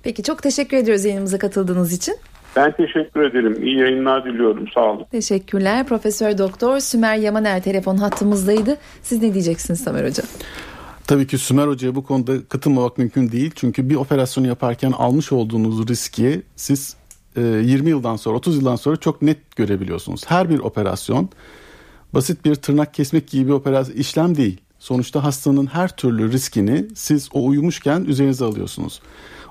Peki 0.02 0.22
çok 0.22 0.42
teşekkür 0.42 0.76
ediyoruz 0.76 1.04
yayınımıza 1.04 1.38
katıldığınız 1.38 1.92
için. 1.92 2.16
Ben 2.56 2.72
teşekkür 2.76 3.22
ederim. 3.22 3.62
İyi 3.62 3.78
yayınlar 3.78 4.24
diliyorum. 4.24 4.68
Sağ 4.74 4.84
olun. 4.84 5.04
Teşekkürler. 5.10 5.86
Profesör 5.86 6.38
Doktor 6.38 6.80
Sümer 6.80 7.16
Yamaner 7.16 7.62
telefon 7.62 7.96
hattımızdaydı. 7.96 8.76
Siz 9.02 9.22
ne 9.22 9.34
diyeceksiniz 9.34 9.80
Samer 9.80 10.08
Hocam? 10.08 10.26
Tabii 11.06 11.26
ki 11.26 11.38
Sümer 11.38 11.66
Hoca'ya 11.66 11.94
bu 11.94 12.04
konuda 12.04 12.32
katılmamak 12.48 12.98
mümkün 12.98 13.32
değil. 13.32 13.50
Çünkü 13.54 13.90
bir 13.90 13.94
operasyonu 13.94 14.46
yaparken 14.46 14.92
almış 14.92 15.32
olduğunuz 15.32 15.88
riski 15.88 16.42
siz 16.56 16.96
20 17.36 17.86
e, 17.86 17.90
yıldan 17.90 18.16
sonra 18.16 18.36
30 18.36 18.56
yıldan 18.56 18.76
sonra 18.76 18.96
çok 18.96 19.22
net 19.22 19.56
görebiliyorsunuz. 19.56 20.22
Her 20.26 20.50
bir 20.50 20.58
operasyon 20.58 21.28
basit 22.14 22.44
bir 22.44 22.54
tırnak 22.54 22.94
kesmek 22.94 23.28
gibi 23.28 23.46
bir 23.46 23.52
operasyon 23.52 23.96
işlem 23.96 24.36
değil. 24.36 24.60
Sonuçta 24.78 25.24
hastanın 25.24 25.66
her 25.66 25.96
türlü 25.96 26.32
riskini 26.32 26.86
siz 26.94 27.28
o 27.32 27.46
uyumuşken 27.46 28.04
üzerinize 28.04 28.44
alıyorsunuz. 28.44 29.00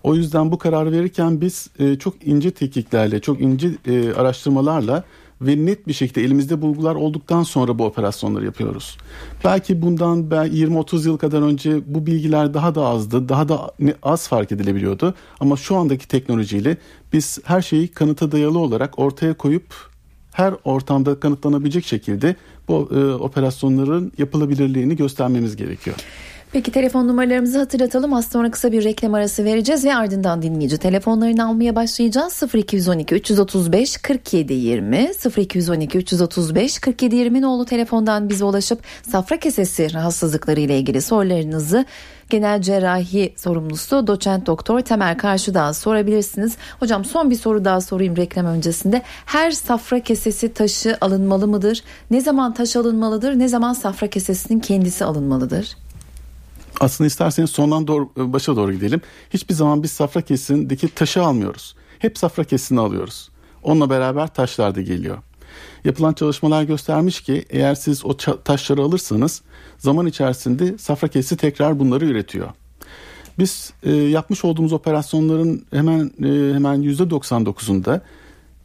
O 0.05 0.15
yüzden 0.15 0.51
bu 0.51 0.57
kararı 0.57 0.91
verirken 0.91 1.41
biz 1.41 1.67
e, 1.79 1.95
çok 1.95 2.27
ince 2.27 2.51
tekniklerle, 2.51 3.19
çok 3.19 3.41
ince 3.41 3.69
e, 3.87 4.13
araştırmalarla 4.13 5.03
ve 5.41 5.65
net 5.65 5.87
bir 5.87 5.93
şekilde 5.93 6.21
elimizde 6.21 6.61
bulgular 6.61 6.95
olduktan 6.95 7.43
sonra 7.43 7.79
bu 7.79 7.85
operasyonları 7.85 8.45
yapıyoruz. 8.45 8.97
Belki 9.43 9.81
bundan 9.81 10.19
20-30 10.19 11.07
yıl 11.07 11.17
kadar 11.17 11.41
önce 11.41 11.81
bu 11.85 12.05
bilgiler 12.05 12.53
daha 12.53 12.75
da 12.75 12.85
azdı, 12.85 13.29
daha 13.29 13.49
da 13.49 13.71
az 14.03 14.27
fark 14.27 14.51
edilebiliyordu. 14.51 15.13
Ama 15.39 15.57
şu 15.57 15.75
andaki 15.75 16.07
teknolojiyle 16.07 16.77
biz 17.13 17.39
her 17.43 17.61
şeyi 17.61 17.87
kanıta 17.87 18.31
dayalı 18.31 18.59
olarak 18.59 18.99
ortaya 18.99 19.33
koyup 19.33 19.73
her 20.31 20.53
ortamda 20.63 21.19
kanıtlanabilecek 21.19 21.85
şekilde 21.85 22.35
bu 22.67 22.89
e, 22.95 23.13
operasyonların 23.13 24.11
yapılabilirliğini 24.17 24.95
göstermemiz 24.95 25.55
gerekiyor. 25.55 25.95
Peki 26.55 26.71
telefon 26.71 27.07
numaralarımızı 27.07 27.59
hatırlatalım. 27.59 28.13
Az 28.13 28.27
sonra 28.27 28.51
kısa 28.51 28.71
bir 28.71 28.83
reklam 28.83 29.13
arası 29.13 29.43
vereceğiz 29.43 29.85
ve 29.85 29.95
ardından 29.95 30.41
dinleyici 30.41 30.77
telefonlarını 30.77 31.47
almaya 31.47 31.75
başlayacağız. 31.75 32.43
0212 32.53 33.15
335 33.15 33.97
47 33.97 34.53
20 34.53 35.11
0212 35.37 35.97
335 35.97 36.79
47 36.79 37.15
20 37.15 37.41
nolu 37.41 37.65
telefondan 37.65 38.29
bize 38.29 38.45
ulaşıp 38.45 38.79
safra 39.11 39.39
kesesi 39.39 39.93
rahatsızlıkları 39.93 40.59
ile 40.59 40.77
ilgili 40.79 41.01
sorularınızı 41.01 41.85
genel 42.29 42.61
cerrahi 42.61 43.33
sorumlusu 43.37 44.07
doçent 44.07 44.45
doktor 44.45 44.81
Temel 44.81 45.17
Karşıdağ 45.17 45.73
sorabilirsiniz. 45.73 46.57
Hocam 46.79 47.05
son 47.05 47.29
bir 47.29 47.35
soru 47.35 47.65
daha 47.65 47.81
sorayım 47.81 48.17
reklam 48.17 48.45
öncesinde. 48.45 49.01
Her 49.25 49.51
safra 49.51 49.99
kesesi 49.99 50.53
taşı 50.53 50.97
alınmalı 51.01 51.47
mıdır? 51.47 51.83
Ne 52.11 52.21
zaman 52.21 52.53
taş 52.53 52.75
alınmalıdır? 52.75 53.39
Ne 53.39 53.47
zaman 53.47 53.73
safra 53.73 54.07
kesesinin 54.07 54.59
kendisi 54.59 55.05
alınmalıdır? 55.05 55.84
Aslında 56.79 57.07
isterseniz 57.07 57.49
sondan 57.49 57.87
doğru, 57.87 58.09
başa 58.17 58.55
doğru 58.55 58.73
gidelim. 58.73 59.01
Hiçbir 59.29 59.53
zaman 59.53 59.83
biz 59.83 59.91
safra 59.91 60.21
kesindeki 60.21 60.87
taşı 60.87 61.23
almıyoruz. 61.23 61.75
Hep 61.99 62.17
safra 62.17 62.43
kesini 62.43 62.79
alıyoruz. 62.79 63.29
Onunla 63.63 63.89
beraber 63.89 64.27
taşlar 64.27 64.75
da 64.75 64.81
geliyor. 64.81 65.17
Yapılan 65.85 66.13
çalışmalar 66.13 66.63
göstermiş 66.63 67.21
ki 67.21 67.45
eğer 67.49 67.75
siz 67.75 68.05
o 68.05 68.17
taşları 68.17 68.81
alırsanız 68.81 69.41
zaman 69.77 70.05
içerisinde 70.05 70.77
safra 70.77 71.07
kesesi 71.07 71.37
tekrar 71.37 71.79
bunları 71.79 72.05
üretiyor. 72.05 72.49
Biz 73.39 73.73
e, 73.83 73.93
yapmış 73.93 74.45
olduğumuz 74.45 74.73
operasyonların 74.73 75.65
hemen 75.71 76.11
e, 76.23 76.53
hemen 76.53 76.83
%99'unda 76.83 78.01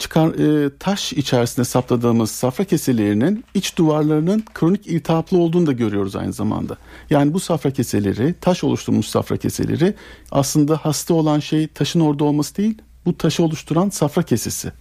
çıkar 0.01 0.29
e, 0.29 0.71
taş 0.79 1.13
içerisinde 1.13 1.65
saptadığımız 1.65 2.31
safra 2.31 2.65
keselerinin 2.65 3.45
iç 3.55 3.79
duvarlarının 3.79 4.45
kronik 4.55 4.87
iltihaplı 4.87 5.39
olduğunu 5.39 5.67
da 5.67 5.73
görüyoruz 5.73 6.17
aynı 6.17 6.33
zamanda. 6.33 6.77
Yani 7.11 7.35
bu 7.35 7.41
safra 7.41 7.71
keseleri, 7.71 8.35
taş 8.41 8.65
oluşturmuş 8.65 9.07
safra 9.07 9.37
keseleri 9.37 9.95
aslında 10.31 10.77
hasta 10.77 11.15
olan 11.15 11.39
şey 11.39 11.67
taşın 11.67 12.01
orada 12.01 12.25
olması 12.25 12.57
değil, 12.57 12.79
bu 13.07 13.19
taşı 13.19 13.43
oluşturan 13.43 13.89
safra 13.89 14.23
kesesi. 14.23 14.73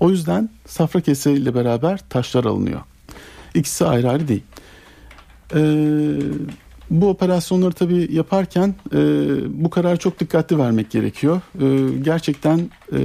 O 0.00 0.10
yüzden 0.10 0.50
safra 0.66 1.00
kesesiyle 1.00 1.54
beraber 1.54 2.00
taşlar 2.08 2.44
alınıyor. 2.44 2.80
İkisi 3.54 3.86
ayrı 3.86 4.10
ayrı 4.10 4.28
değil. 4.28 4.42
Ee, 5.54 6.18
bu 6.90 7.08
operasyonları 7.08 7.72
tabii 7.72 8.14
yaparken 8.14 8.74
e, 8.92 8.98
bu 9.64 9.70
kararı 9.70 9.96
çok 9.96 10.20
dikkatli 10.20 10.58
vermek 10.58 10.90
gerekiyor. 10.90 11.40
E, 11.60 11.98
gerçekten 12.02 12.70
e, 12.92 12.98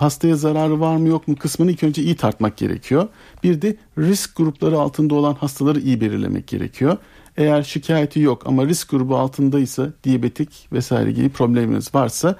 hastaya 0.00 0.36
zararı 0.36 0.80
var 0.80 0.96
mı 0.96 1.08
yok 1.08 1.28
mu 1.28 1.36
kısmını 1.36 1.70
ilk 1.70 1.82
önce 1.82 2.02
iyi 2.02 2.16
tartmak 2.16 2.56
gerekiyor. 2.56 3.08
Bir 3.42 3.62
de 3.62 3.76
risk 3.98 4.36
grupları 4.36 4.78
altında 4.78 5.14
olan 5.14 5.34
hastaları 5.34 5.80
iyi 5.80 6.00
belirlemek 6.00 6.46
gerekiyor. 6.46 6.96
Eğer 7.36 7.62
şikayeti 7.62 8.20
yok 8.20 8.42
ama 8.46 8.66
risk 8.66 8.90
grubu 8.90 9.16
altındaysa 9.16 9.88
diyabetik 10.04 10.68
vesaire 10.72 11.12
gibi 11.12 11.28
probleminiz 11.28 11.94
varsa 11.94 12.36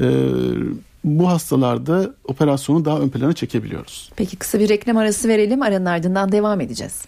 e, 0.00 0.06
bu 1.04 1.28
hastalarda 1.28 2.14
operasyonu 2.24 2.84
daha 2.84 3.00
ön 3.00 3.08
plana 3.08 3.32
çekebiliyoruz. 3.32 4.10
Peki 4.16 4.36
kısa 4.36 4.58
bir 4.58 4.68
reklam 4.68 4.96
arası 4.96 5.28
verelim 5.28 5.62
aranın 5.62 5.86
ardından 5.86 6.32
devam 6.32 6.60
edeceğiz. 6.60 7.04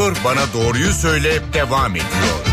Bana 0.00 0.52
Doğruyu 0.54 0.92
Söyle 0.92 1.40
devam 1.52 1.96
ediyor. 1.96 2.49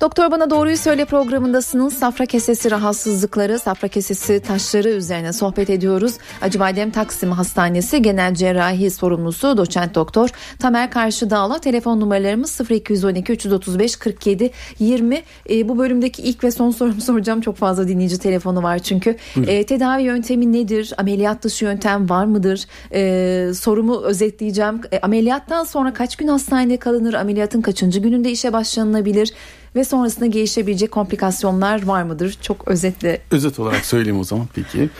Doktor 0.00 0.30
Bana 0.30 0.50
Doğruyu 0.50 0.76
Söyle 0.76 1.04
programındasınız. 1.04 1.94
Safra 1.94 2.26
kesesi 2.26 2.70
rahatsızlıkları, 2.70 3.58
safra 3.58 3.88
kesesi 3.88 4.40
taşları 4.40 4.88
üzerine 4.88 5.32
sohbet 5.32 5.70
ediyoruz. 5.70 6.14
Acıbadem 6.42 6.90
Taksim 6.90 7.32
Hastanesi 7.32 8.02
Genel 8.02 8.34
Cerrahi 8.34 8.90
Sorumlusu 8.90 9.56
Doçent 9.56 9.94
Doktor 9.94 10.28
Tamer 10.58 10.90
Karşıdağ'la 10.90 11.58
telefon 11.58 12.00
numaralarımız 12.00 12.60
0212 12.70 13.32
335 13.32 13.96
47 13.96 14.50
20. 14.78 15.22
E, 15.50 15.68
bu 15.68 15.78
bölümdeki 15.78 16.22
ilk 16.22 16.44
ve 16.44 16.50
son 16.50 16.70
sorumu 16.70 17.00
soracağım. 17.00 17.40
Çok 17.40 17.56
fazla 17.56 17.88
dinleyici 17.88 18.18
telefonu 18.18 18.62
var 18.62 18.78
çünkü. 18.78 19.16
E, 19.46 19.66
tedavi 19.66 20.02
yöntemi 20.02 20.52
nedir? 20.52 20.92
Ameliyat 20.98 21.42
dışı 21.42 21.64
yöntem 21.64 22.08
var 22.08 22.24
mıdır? 22.24 22.66
E, 22.92 23.54
sorumu 23.54 24.02
özetleyeceğim. 24.02 24.80
E, 24.92 25.00
ameliyattan 25.00 25.64
sonra 25.64 25.92
kaç 25.92 26.16
gün 26.16 26.28
hastanede 26.28 26.76
kalınır? 26.76 27.14
Ameliyatın 27.14 27.60
kaçıncı 27.60 28.00
gününde 28.00 28.30
işe 28.30 28.52
başlanılabilir? 28.52 29.32
Ve 29.76 29.84
sonrasında 29.84 30.26
gelişebilecek 30.26 30.90
komplikasyonlar 30.90 31.86
var 31.86 32.02
mıdır? 32.02 32.38
Çok 32.42 32.68
özetle. 32.68 33.20
Özet 33.30 33.58
olarak 33.58 33.84
söyleyeyim 33.84 34.20
o 34.20 34.24
zaman 34.24 34.48
peki. 34.54 34.90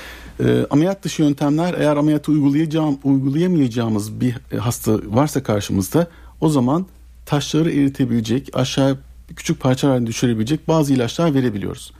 E, 0.41 0.67
ameliyat 0.71 1.03
dışı 1.03 1.23
yöntemler 1.23 1.75
eğer 1.79 1.97
ameliyatı 1.97 2.33
uygulayacağım, 2.33 2.99
uygulayamayacağımız 3.05 4.21
bir 4.21 4.37
hasta 4.59 4.99
varsa 5.07 5.43
karşımızda 5.43 6.07
o 6.41 6.49
zaman 6.49 6.87
taşları 7.27 7.71
eritebilecek, 7.71 8.51
aşağı 8.53 8.99
küçük 9.37 9.61
parçalar 9.61 10.07
düşürebilecek 10.07 10.69
bazı 10.69 10.93
ilaçlar 10.93 11.35
verebiliyoruz. 11.35 11.93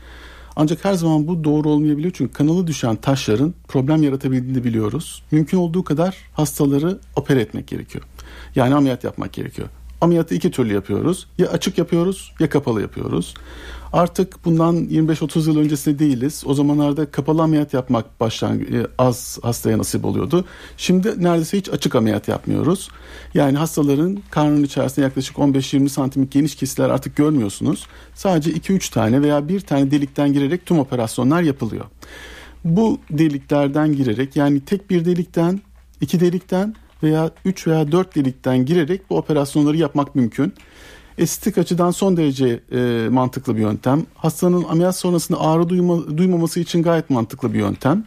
Ancak 0.57 0.85
her 0.85 0.95
zaman 0.95 1.27
bu 1.27 1.45
doğru 1.45 1.69
olmayabiliyor 1.69 2.13
çünkü 2.17 2.33
kanalı 2.33 2.67
düşen 2.67 2.97
taşların 2.97 3.55
problem 3.69 4.03
yaratabildiğini 4.03 4.65
biliyoruz. 4.65 5.23
Mümkün 5.31 5.59
olduğu 5.59 5.85
kadar 5.85 6.17
hastaları 6.33 6.99
opere 7.17 7.41
etmek 7.41 7.67
gerekiyor. 7.67 8.05
Yani 8.55 8.75
ameliyat 8.75 9.05
yapmak 9.05 9.33
gerekiyor. 9.33 9.69
Ameliyatı 10.01 10.35
iki 10.35 10.51
türlü 10.51 10.75
yapıyoruz. 10.75 11.27
Ya 11.39 11.49
açık 11.49 11.79
yapıyoruz 11.79 12.33
ya 12.41 12.49
kapalı 12.49 12.81
yapıyoruz. 12.81 13.35
Artık 13.93 14.45
bundan 14.45 14.77
25-30 14.77 15.49
yıl 15.49 15.59
öncesinde 15.59 15.99
değiliz. 15.99 16.43
O 16.47 16.55
zamanlarda 16.55 17.11
kapalı 17.11 17.43
ameliyat 17.43 17.75
yapmak 17.75 18.21
baştan 18.21 18.61
e, 18.61 18.87
az 18.99 19.39
hastaya 19.43 19.79
nasip 19.79 20.05
oluyordu. 20.05 20.45
Şimdi 20.77 21.23
neredeyse 21.23 21.59
hiç 21.59 21.69
açık 21.69 21.95
ameliyat 21.95 22.29
yapmıyoruz. 22.29 22.89
Yani 23.35 23.59
hastaların 23.59 24.19
karnının 24.31 24.65
içerisinde 24.65 25.05
yaklaşık 25.05 25.37
15-20 25.37 25.89
santimlik 25.89 26.33
geniş 26.33 26.55
kesiler 26.55 26.91
artık 26.91 27.17
görmüyorsunuz. 27.17 27.87
Sadece 28.15 28.51
2-3 28.51 28.93
tane 28.93 29.23
veya 29.23 29.49
bir 29.49 29.61
tane 29.61 29.91
delikten 29.91 30.33
girerek 30.33 30.67
tüm 30.67 30.79
operasyonlar 30.79 31.43
yapılıyor. 31.43 31.85
Bu 32.65 32.99
deliklerden 33.11 33.93
girerek 33.93 34.37
yani 34.37 34.61
tek 34.61 34.91
bir 34.91 35.05
delikten, 35.05 35.61
iki 36.01 36.21
delikten 36.21 36.75
veya 37.03 37.31
3 37.45 37.67
veya 37.67 37.93
4 37.93 38.17
delikten 38.17 38.67
girerek 38.67 39.11
bu 39.11 39.17
operasyonları 39.17 39.77
yapmak 39.77 40.15
mümkün. 40.15 40.55
Estetik 41.19 41.59
açıdan 41.59 41.91
son 41.91 42.17
derece 42.17 42.61
e, 42.73 43.09
mantıklı 43.09 43.57
bir 43.57 43.61
yöntem. 43.61 44.07
Hastanın 44.15 44.65
ameliyat 44.65 44.97
sonrasında 44.97 45.41
ağrı 45.41 45.69
duyma, 45.69 46.19
duymaması 46.19 46.61
için 46.61 46.83
gayet 46.83 47.11
mantıklı 47.11 47.55
bir 47.55 47.59
yöntem. 47.59 48.05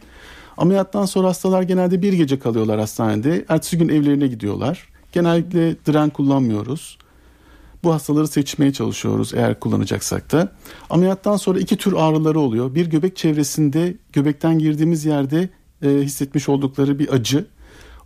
Ameliyattan 0.56 1.06
sonra 1.06 1.28
hastalar 1.28 1.62
genelde 1.62 2.02
bir 2.02 2.12
gece 2.12 2.38
kalıyorlar 2.38 2.80
hastanede. 2.80 3.44
Ertesi 3.48 3.78
gün 3.78 3.88
evlerine 3.88 4.26
gidiyorlar. 4.26 4.88
Genellikle 5.12 5.76
dren 5.86 6.10
kullanmıyoruz. 6.10 6.98
Bu 7.84 7.92
hastaları 7.92 8.28
seçmeye 8.28 8.72
çalışıyoruz 8.72 9.34
eğer 9.34 9.60
kullanacaksak 9.60 10.32
da. 10.32 10.52
Ameliyattan 10.90 11.36
sonra 11.36 11.58
iki 11.58 11.76
tür 11.76 11.92
ağrıları 11.92 12.40
oluyor. 12.40 12.74
Bir 12.74 12.86
göbek 12.86 13.16
çevresinde 13.16 13.96
göbekten 14.12 14.58
girdiğimiz 14.58 15.04
yerde 15.04 15.48
e, 15.82 15.88
hissetmiş 15.88 16.48
oldukları 16.48 16.98
bir 16.98 17.12
acı. 17.12 17.46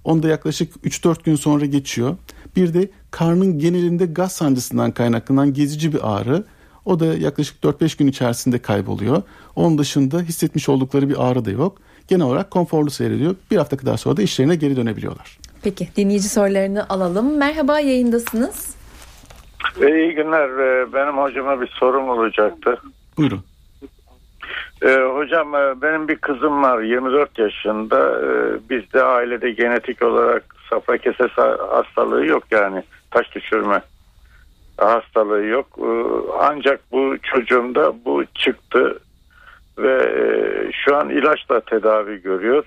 Onda 0.04 0.28
yaklaşık 0.28 0.76
3-4 0.86 1.24
gün 1.24 1.36
sonra 1.36 1.64
geçiyor. 1.64 2.16
Bir 2.56 2.74
de 2.74 2.88
karnın 3.10 3.58
genelinde 3.58 4.06
gaz 4.06 4.32
sancısından 4.32 4.90
kaynaklanan 4.92 5.52
gezici 5.54 5.92
bir 5.92 6.16
ağrı. 6.16 6.44
O 6.84 7.00
da 7.00 7.04
yaklaşık 7.06 7.64
4-5 7.64 7.98
gün 7.98 8.06
içerisinde 8.06 8.58
kayboluyor. 8.58 9.22
Onun 9.56 9.78
dışında 9.78 10.20
hissetmiş 10.20 10.68
oldukları 10.68 11.08
bir 11.08 11.30
ağrı 11.30 11.44
da 11.44 11.50
yok. 11.50 11.78
Genel 12.08 12.26
olarak 12.26 12.50
konforlu 12.50 12.90
seyrediyor. 12.90 13.34
Bir 13.50 13.56
hafta 13.56 13.76
kadar 13.76 13.96
sonra 13.96 14.16
da 14.16 14.22
işlerine 14.22 14.56
geri 14.56 14.76
dönebiliyorlar. 14.76 15.38
Peki 15.62 15.88
dinleyici 15.96 16.28
sorularını 16.28 16.88
alalım. 16.88 17.36
Merhaba 17.38 17.80
yayındasınız. 17.80 18.74
İyi 19.80 20.14
günler. 20.14 20.48
Ee, 20.48 20.92
Benim 20.92 21.18
hocama 21.18 21.60
bir 21.60 21.66
sorum 21.66 22.08
olacaktı. 22.08 22.78
Buyurun. 23.16 23.40
Ee, 24.84 24.96
hocam 25.14 25.54
e, 25.54 25.82
benim 25.82 26.08
bir 26.08 26.16
kızım 26.16 26.62
var 26.62 26.80
24 26.82 27.38
yaşında. 27.38 28.20
Ee, 28.20 28.70
Bizde 28.70 29.02
ailede 29.02 29.50
genetik 29.50 30.02
olarak 30.02 30.56
safra 30.70 30.98
kesesi 30.98 31.40
hastalığı 31.70 32.26
yok 32.26 32.44
yani 32.50 32.82
taş 33.10 33.34
düşürme 33.34 33.82
hastalığı 34.76 35.44
yok. 35.44 35.66
Ee, 35.78 35.84
Ancak 36.40 36.80
bu 36.92 37.16
çocuğumda 37.22 37.92
bu 38.04 38.24
çıktı 38.34 38.98
ve 39.78 40.02
e, 40.02 40.24
şu 40.84 40.96
an 40.96 41.10
ilaçla 41.10 41.60
tedavi 41.60 42.22
görüyor. 42.22 42.64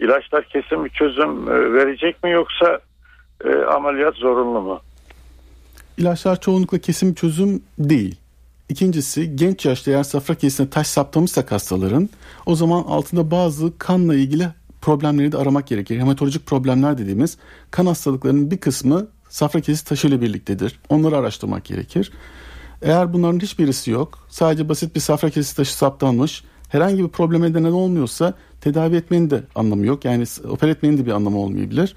İlaçlar 0.00 0.44
kesin 0.44 0.84
bir 0.84 0.90
çözüm 0.90 1.48
e, 1.48 1.72
verecek 1.72 2.24
mi 2.24 2.30
yoksa 2.30 2.78
e, 3.44 3.54
ameliyat 3.56 4.14
zorunlu 4.14 4.60
mu? 4.60 4.80
İlaçlar 5.98 6.40
çoğunlukla 6.40 6.78
kesin 6.78 7.14
çözüm 7.14 7.62
değil. 7.78 8.16
İkincisi 8.68 9.36
genç 9.36 9.66
yaşta 9.66 9.90
eğer 9.90 10.02
safra 10.02 10.34
kesesine 10.34 10.70
taş 10.70 10.86
saptamışsak 10.86 11.52
hastaların 11.52 12.08
o 12.46 12.54
zaman 12.54 12.82
altında 12.82 13.30
bazı 13.30 13.78
kanla 13.78 14.14
ilgili 14.14 14.48
problemleri 14.80 15.32
de 15.32 15.36
aramak 15.36 15.66
gerekir. 15.66 15.98
Hematolojik 15.98 16.46
problemler 16.46 16.98
dediğimiz 16.98 17.36
kan 17.70 17.86
hastalıklarının 17.86 18.50
bir 18.50 18.58
kısmı 18.58 19.06
safra 19.28 19.60
kesesi 19.60 19.84
taşıyla 19.84 20.20
birliktedir. 20.20 20.80
Onları 20.88 21.16
araştırmak 21.16 21.64
gerekir. 21.64 22.12
Eğer 22.82 23.12
bunların 23.12 23.40
hiçbirisi 23.40 23.90
yok 23.90 24.26
sadece 24.28 24.68
basit 24.68 24.94
bir 24.94 25.00
safra 25.00 25.30
kesesi 25.30 25.56
taşı 25.56 25.76
saptanmış 25.76 26.44
herhangi 26.68 27.04
bir 27.04 27.08
probleme 27.08 27.50
neden 27.50 27.64
olmuyorsa 27.64 28.34
tedavi 28.60 28.96
etmenin 28.96 29.30
de 29.30 29.42
anlamı 29.54 29.86
yok. 29.86 30.04
Yani 30.04 30.24
oper 30.48 30.68
etmenin 30.68 30.98
de 30.98 31.06
bir 31.06 31.10
anlamı 31.10 31.38
olmayabilir. 31.38 31.96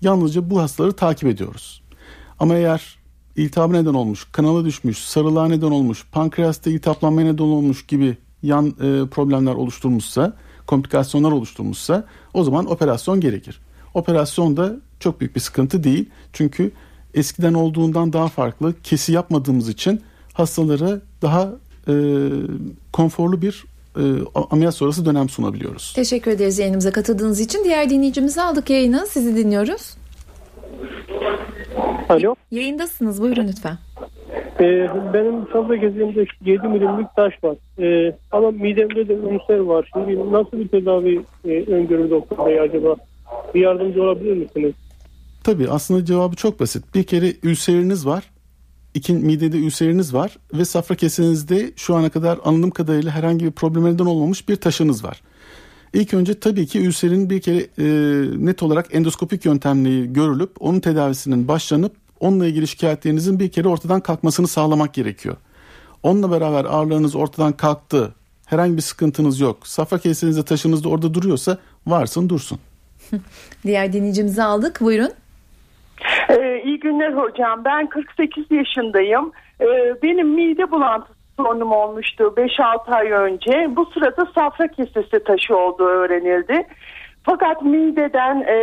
Yalnızca 0.00 0.50
bu 0.50 0.60
hastaları 0.60 0.92
takip 0.92 1.28
ediyoruz. 1.28 1.82
Ama 2.38 2.54
eğer 2.54 3.01
iltihabı 3.36 3.72
neden 3.72 3.94
olmuş, 3.94 4.26
kanala 4.32 4.64
düşmüş, 4.64 4.98
sarılığa 4.98 5.48
neden 5.48 5.70
olmuş, 5.70 6.06
pankreasta 6.12 6.70
iltihaplanmaya 6.70 7.26
neden 7.26 7.44
olmuş 7.44 7.86
gibi 7.86 8.16
yan 8.42 8.66
e, 8.66 9.08
problemler 9.10 9.54
oluşturmuşsa, 9.54 10.36
komplikasyonlar 10.66 11.32
oluşturmuşsa 11.32 12.04
o 12.34 12.44
zaman 12.44 12.70
operasyon 12.70 13.20
gerekir. 13.20 13.60
Operasyon 13.94 14.56
da 14.56 14.76
çok 15.00 15.20
büyük 15.20 15.36
bir 15.36 15.40
sıkıntı 15.40 15.84
değil. 15.84 16.10
Çünkü 16.32 16.72
eskiden 17.14 17.54
olduğundan 17.54 18.12
daha 18.12 18.28
farklı 18.28 18.74
kesi 18.82 19.12
yapmadığımız 19.12 19.68
için 19.68 20.00
hastalara 20.32 21.00
daha 21.22 21.52
e, 21.88 21.94
konforlu 22.92 23.42
bir 23.42 23.64
e, 23.96 24.02
ameliyat 24.50 24.74
sonrası 24.74 25.06
dönem 25.06 25.28
sunabiliyoruz. 25.28 25.92
Teşekkür 25.96 26.30
ederiz 26.30 26.58
yayınımıza 26.58 26.92
katıldığınız 26.92 27.40
için. 27.40 27.64
Diğer 27.64 27.90
dinleyicimizi 27.90 28.42
aldık 28.42 28.70
yayına. 28.70 29.06
Sizi 29.06 29.36
dinliyoruz. 29.36 29.94
Alo. 32.12 32.34
Yayındasınız. 32.50 33.22
Buyurun 33.22 33.48
lütfen. 33.48 33.78
Ee, 34.60 34.88
benim 35.14 35.46
safra 35.52 35.80
kesimde 35.80 36.26
7 36.44 36.68
milimlik 36.68 37.16
taş 37.16 37.44
var. 37.44 37.56
Ee, 37.78 38.16
ama 38.32 38.50
midemde 38.50 39.08
de 39.08 39.12
ülser 39.12 39.58
var. 39.58 39.90
Şimdi 39.94 40.32
nasıl 40.32 40.52
bir 40.52 40.68
tedavi 40.68 41.20
e, 41.44 41.48
öngörür 41.48 42.10
doktor 42.10 42.46
bey 42.46 42.60
acaba? 42.60 42.96
Bir 43.54 43.60
yardımcı 43.60 44.02
olabilir 44.02 44.36
misiniz? 44.36 44.72
Tabii 45.44 45.68
aslında 45.70 46.04
cevabı 46.04 46.36
çok 46.36 46.60
basit. 46.60 46.94
Bir 46.94 47.02
kere 47.02 47.32
ülseriniz 47.42 48.06
var. 48.06 48.24
İki, 48.94 49.12
midede 49.12 49.56
ülseriniz 49.56 50.14
var 50.14 50.36
ve 50.54 50.64
safra 50.64 50.94
kesenizde 50.94 51.72
şu 51.76 51.94
ana 51.94 52.08
kadar 52.08 52.38
anladığım 52.44 52.70
kadarıyla 52.70 53.10
herhangi 53.10 53.44
bir 53.44 53.50
problem 53.52 53.84
neden 53.84 54.06
olmamış 54.06 54.48
bir 54.48 54.56
taşınız 54.56 55.04
var. 55.04 55.22
İlk 55.94 56.14
önce 56.14 56.40
tabii 56.40 56.66
ki 56.66 56.80
ülserin 56.80 57.30
bir 57.30 57.40
kere 57.40 57.66
e, 57.78 57.84
net 58.46 58.62
olarak 58.62 58.94
endoskopik 58.94 59.44
yöntemle 59.44 60.06
görülüp 60.06 60.50
onun 60.60 60.80
tedavisinin 60.80 61.48
başlanıp 61.48 62.01
onunla 62.22 62.46
ilgili 62.46 62.68
şikayetlerinizin 62.68 63.40
bir 63.40 63.50
kere 63.50 63.68
ortadan 63.68 64.00
kalkmasını 64.00 64.48
sağlamak 64.48 64.94
gerekiyor. 64.94 65.36
Onunla 66.02 66.30
beraber 66.30 66.64
ağrılarınız 66.64 67.16
ortadan 67.16 67.52
kalktı, 67.52 68.14
herhangi 68.46 68.76
bir 68.76 68.82
sıkıntınız 68.82 69.40
yok, 69.40 69.66
safra 69.66 69.98
kesenizde 69.98 70.44
taşınız 70.44 70.84
da 70.84 70.88
orada 70.88 71.14
duruyorsa 71.14 71.58
varsın 71.86 72.28
dursun. 72.28 72.58
Diğer 73.64 73.92
dinleyicimizi 73.92 74.42
aldık. 74.42 74.80
Buyurun. 74.80 75.10
Ee, 76.28 76.62
iyi 76.64 76.80
günler 76.80 77.12
hocam. 77.12 77.64
Ben 77.64 77.88
48 77.88 78.44
yaşındayım. 78.50 79.32
Ee, 79.60 79.66
benim 80.02 80.28
mide 80.28 80.70
bulantısı 80.70 81.12
sorunum 81.36 81.72
olmuştu 81.72 82.34
5-6 82.36 82.94
ay 82.94 83.10
önce. 83.10 83.76
Bu 83.76 83.86
sırada 83.86 84.26
safra 84.34 84.68
kesesi 84.68 85.24
taşı 85.24 85.56
olduğu 85.56 85.84
öğrenildi. 85.86 86.66
Fakat 87.22 87.62
mideden 87.62 88.40
e, 88.40 88.56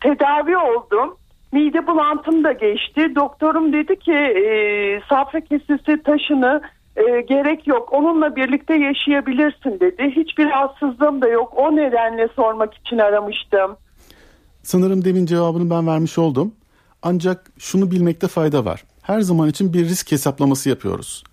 tedavi 0.00 0.56
oldum. 0.56 1.16
Mide 1.52 1.86
bulantım 1.86 2.44
da 2.44 2.52
geçti. 2.52 3.14
Doktorum 3.14 3.72
dedi 3.72 3.98
ki 3.98 4.12
e, 4.12 5.00
safra 5.08 5.40
kesesi 5.40 6.02
taşını 6.02 6.62
e, 6.96 7.20
gerek 7.20 7.66
yok. 7.66 7.92
Onunla 7.92 8.36
birlikte 8.36 8.74
yaşayabilirsin 8.74 9.80
dedi. 9.80 10.12
Hiçbir 10.16 10.46
rahatsızlığım 10.46 11.22
da 11.22 11.28
yok. 11.28 11.52
O 11.56 11.76
nedenle 11.76 12.28
sormak 12.36 12.74
için 12.74 12.98
aramıştım. 12.98 13.76
Sanırım 14.62 15.04
demin 15.04 15.26
cevabını 15.26 15.70
ben 15.70 15.86
vermiş 15.86 16.18
oldum. 16.18 16.54
Ancak 17.02 17.52
şunu 17.58 17.90
bilmekte 17.90 18.28
fayda 18.28 18.64
var. 18.64 18.84
Her 19.02 19.20
zaman 19.20 19.48
için 19.48 19.72
bir 19.72 19.84
risk 19.84 20.12
hesaplaması 20.12 20.68
yapıyoruz. 20.68 21.24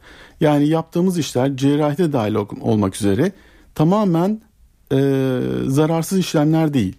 Yani 0.41 0.67
yaptığımız 0.67 1.19
işler 1.19 1.57
cerrahide 1.57 2.13
dahil 2.13 2.35
olmak 2.61 2.95
üzere 2.95 3.31
tamamen 3.75 4.41
e, 4.91 4.97
zararsız 5.65 6.19
işlemler 6.19 6.73
değil. 6.73 6.97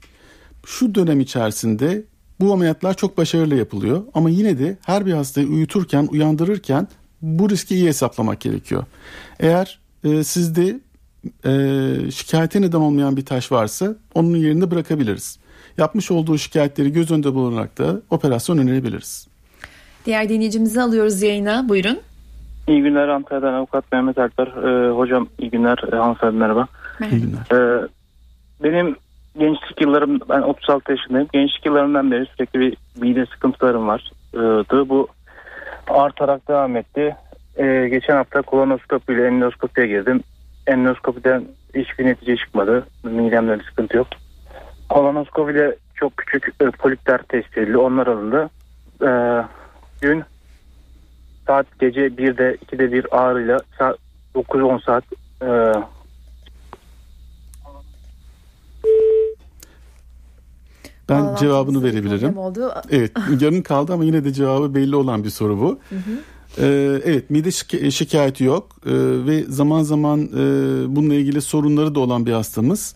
Şu 0.66 0.94
dönem 0.94 1.20
içerisinde 1.20 2.04
bu 2.40 2.52
ameliyatlar 2.52 2.94
çok 2.94 3.18
başarılı 3.18 3.54
yapılıyor 3.54 4.02
ama 4.14 4.30
yine 4.30 4.58
de 4.58 4.78
her 4.86 5.06
bir 5.06 5.12
hastayı 5.12 5.48
uyuturken, 5.48 6.08
uyandırırken 6.10 6.88
bu 7.22 7.50
riski 7.50 7.74
iyi 7.74 7.88
hesaplamak 7.88 8.40
gerekiyor. 8.40 8.84
Eğer 9.40 9.78
e, 10.04 10.24
sizde 10.24 10.80
e, 11.44 12.10
şikayete 12.10 12.60
neden 12.60 12.78
olmayan 12.78 13.16
bir 13.16 13.24
taş 13.24 13.52
varsa 13.52 13.96
onun 14.14 14.36
yerinde 14.36 14.70
bırakabiliriz. 14.70 15.38
Yapmış 15.78 16.10
olduğu 16.10 16.38
şikayetleri 16.38 16.92
göz 16.92 17.10
önünde 17.10 17.34
bulunarak 17.34 17.78
da 17.78 18.00
operasyon 18.10 18.58
önerebiliriz. 18.58 19.28
Diğer 20.06 20.28
dinleyicimizi 20.28 20.80
alıyoruz 20.80 21.22
yayına. 21.22 21.68
Buyurun. 21.68 21.98
İyi 22.68 22.82
günler 22.82 23.08
Ankara'dan 23.08 23.54
avukat 23.54 23.92
Mehmet 23.92 24.18
Alper. 24.18 24.46
Ee, 24.46 24.90
hocam 24.90 25.28
iyi 25.38 25.50
günler 25.50 25.92
e, 25.92 25.96
hanımefendi 25.96 26.36
merhaba. 26.36 26.66
İyi 27.00 27.20
günler. 27.20 27.80
Ee, 27.82 27.88
benim 28.62 28.96
gençlik 29.38 29.80
yıllarım 29.80 30.20
ben 30.28 30.42
36 30.42 30.92
yaşındayım. 30.92 31.28
Gençlik 31.32 31.66
yıllarımdan 31.66 32.10
beri 32.10 32.26
sürekli 32.26 32.60
bir 32.60 32.76
mide 33.00 33.26
sıkıntılarım 33.26 33.88
var. 33.88 34.12
Ee, 34.34 34.88
bu 34.88 35.08
artarak 35.88 36.48
devam 36.48 36.76
etti. 36.76 37.16
Ee, 37.56 37.88
geçen 37.90 38.16
hafta 38.16 38.42
kolonoskopi 38.42 39.12
ile 39.12 39.26
endoskopiye 39.26 39.86
girdim. 39.86 40.22
Endoskopiden 40.66 41.44
hiçbir 41.74 42.06
netice 42.06 42.36
çıkmadı. 42.36 42.86
Midemde 43.04 43.58
bir 43.58 43.64
sıkıntı 43.64 43.96
yok. 43.96 44.06
Kolonoskopide 44.88 45.76
çok 45.94 46.16
küçük 46.16 46.54
e, 46.60 46.70
polipler 46.70 47.22
test 47.22 47.58
edildi. 47.58 47.78
Onlar 47.78 48.06
alındı. 48.06 48.50
Ee, 49.02 49.42
dün 50.02 50.24
saat 51.46 51.66
gece 51.80 52.06
1'de 52.06 52.54
2'de 52.54 52.92
bir 52.92 53.06
ağrıyla 53.10 53.58
saat 53.78 53.98
9-10 54.34 54.84
saat 54.84 55.04
e, 55.42 55.48
Ben 61.10 61.16
Bağlantımızda 61.18 61.40
cevabını 61.46 61.82
verebilirim. 61.82 62.38
oldu. 62.38 62.70
Evet 62.90 63.12
yarım 63.40 63.62
kaldı 63.62 63.92
ama 63.92 64.04
yine 64.04 64.24
de 64.24 64.32
cevabı 64.32 64.74
belli 64.74 64.96
olan 64.96 65.24
bir 65.24 65.30
soru 65.30 65.60
bu. 65.60 65.78
Ee, 66.58 67.00
evet 67.04 67.30
mide 67.30 67.48
şik- 67.48 67.90
şikayeti 67.90 68.44
yok 68.44 68.68
Ee, 68.86 68.90
ve 69.26 69.44
zaman 69.48 69.82
zaman 69.82 70.20
e, 70.20 70.26
bununla 70.96 71.14
ilgili 71.14 71.40
sorunları 71.42 71.94
da 71.94 72.00
olan 72.00 72.26
bir 72.26 72.32
hastamız. 72.32 72.94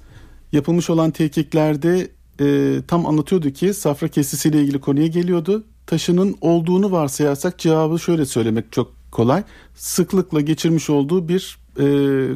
Yapılmış 0.53 0.91
olan 0.91 1.11
tehkiklerde 1.11 2.09
e, 2.41 2.77
tam 2.89 3.07
anlatıyordu 3.07 3.51
ki 3.51 3.75
safra 3.75 4.09
kesesiyle 4.09 4.61
ilgili 4.63 4.81
konuya 4.81 5.07
geliyordu. 5.07 5.65
Taşının 5.87 6.37
olduğunu 6.41 6.93
varsayarsak 6.93 7.59
cevabı 7.59 7.99
şöyle 7.99 8.27
söylemek 8.27 8.73
çok 8.73 8.93
kolay. 9.15 9.43
Sıklıkla 9.75 10.41
geçirmiş 10.41 10.91
olduğu 10.91 11.29
bir 11.29 11.59
e, 11.77 11.85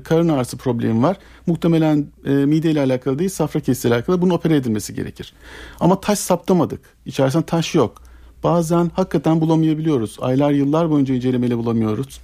karın 0.02 0.28
ağrısı 0.28 0.56
problemi 0.56 1.02
var. 1.02 1.16
Muhtemelen 1.46 2.06
e, 2.24 2.30
mide 2.30 2.70
ile 2.70 2.80
alakalı 2.80 3.18
değil 3.18 3.30
safra 3.30 3.60
kesesiyle 3.60 3.94
alakalı 3.94 4.22
bunun 4.22 4.34
opere 4.34 4.56
edilmesi 4.56 4.94
gerekir. 4.94 5.32
Ama 5.80 6.00
taş 6.00 6.18
saptamadık. 6.18 6.80
İçerisinde 7.06 7.46
taş 7.46 7.74
yok. 7.74 8.02
Bazen 8.44 8.90
hakikaten 8.94 9.40
bulamayabiliyoruz. 9.40 10.16
Aylar 10.20 10.50
yıllar 10.50 10.90
boyunca 10.90 11.14
incelemeyle 11.14 11.58
bulamıyoruz. 11.58 12.20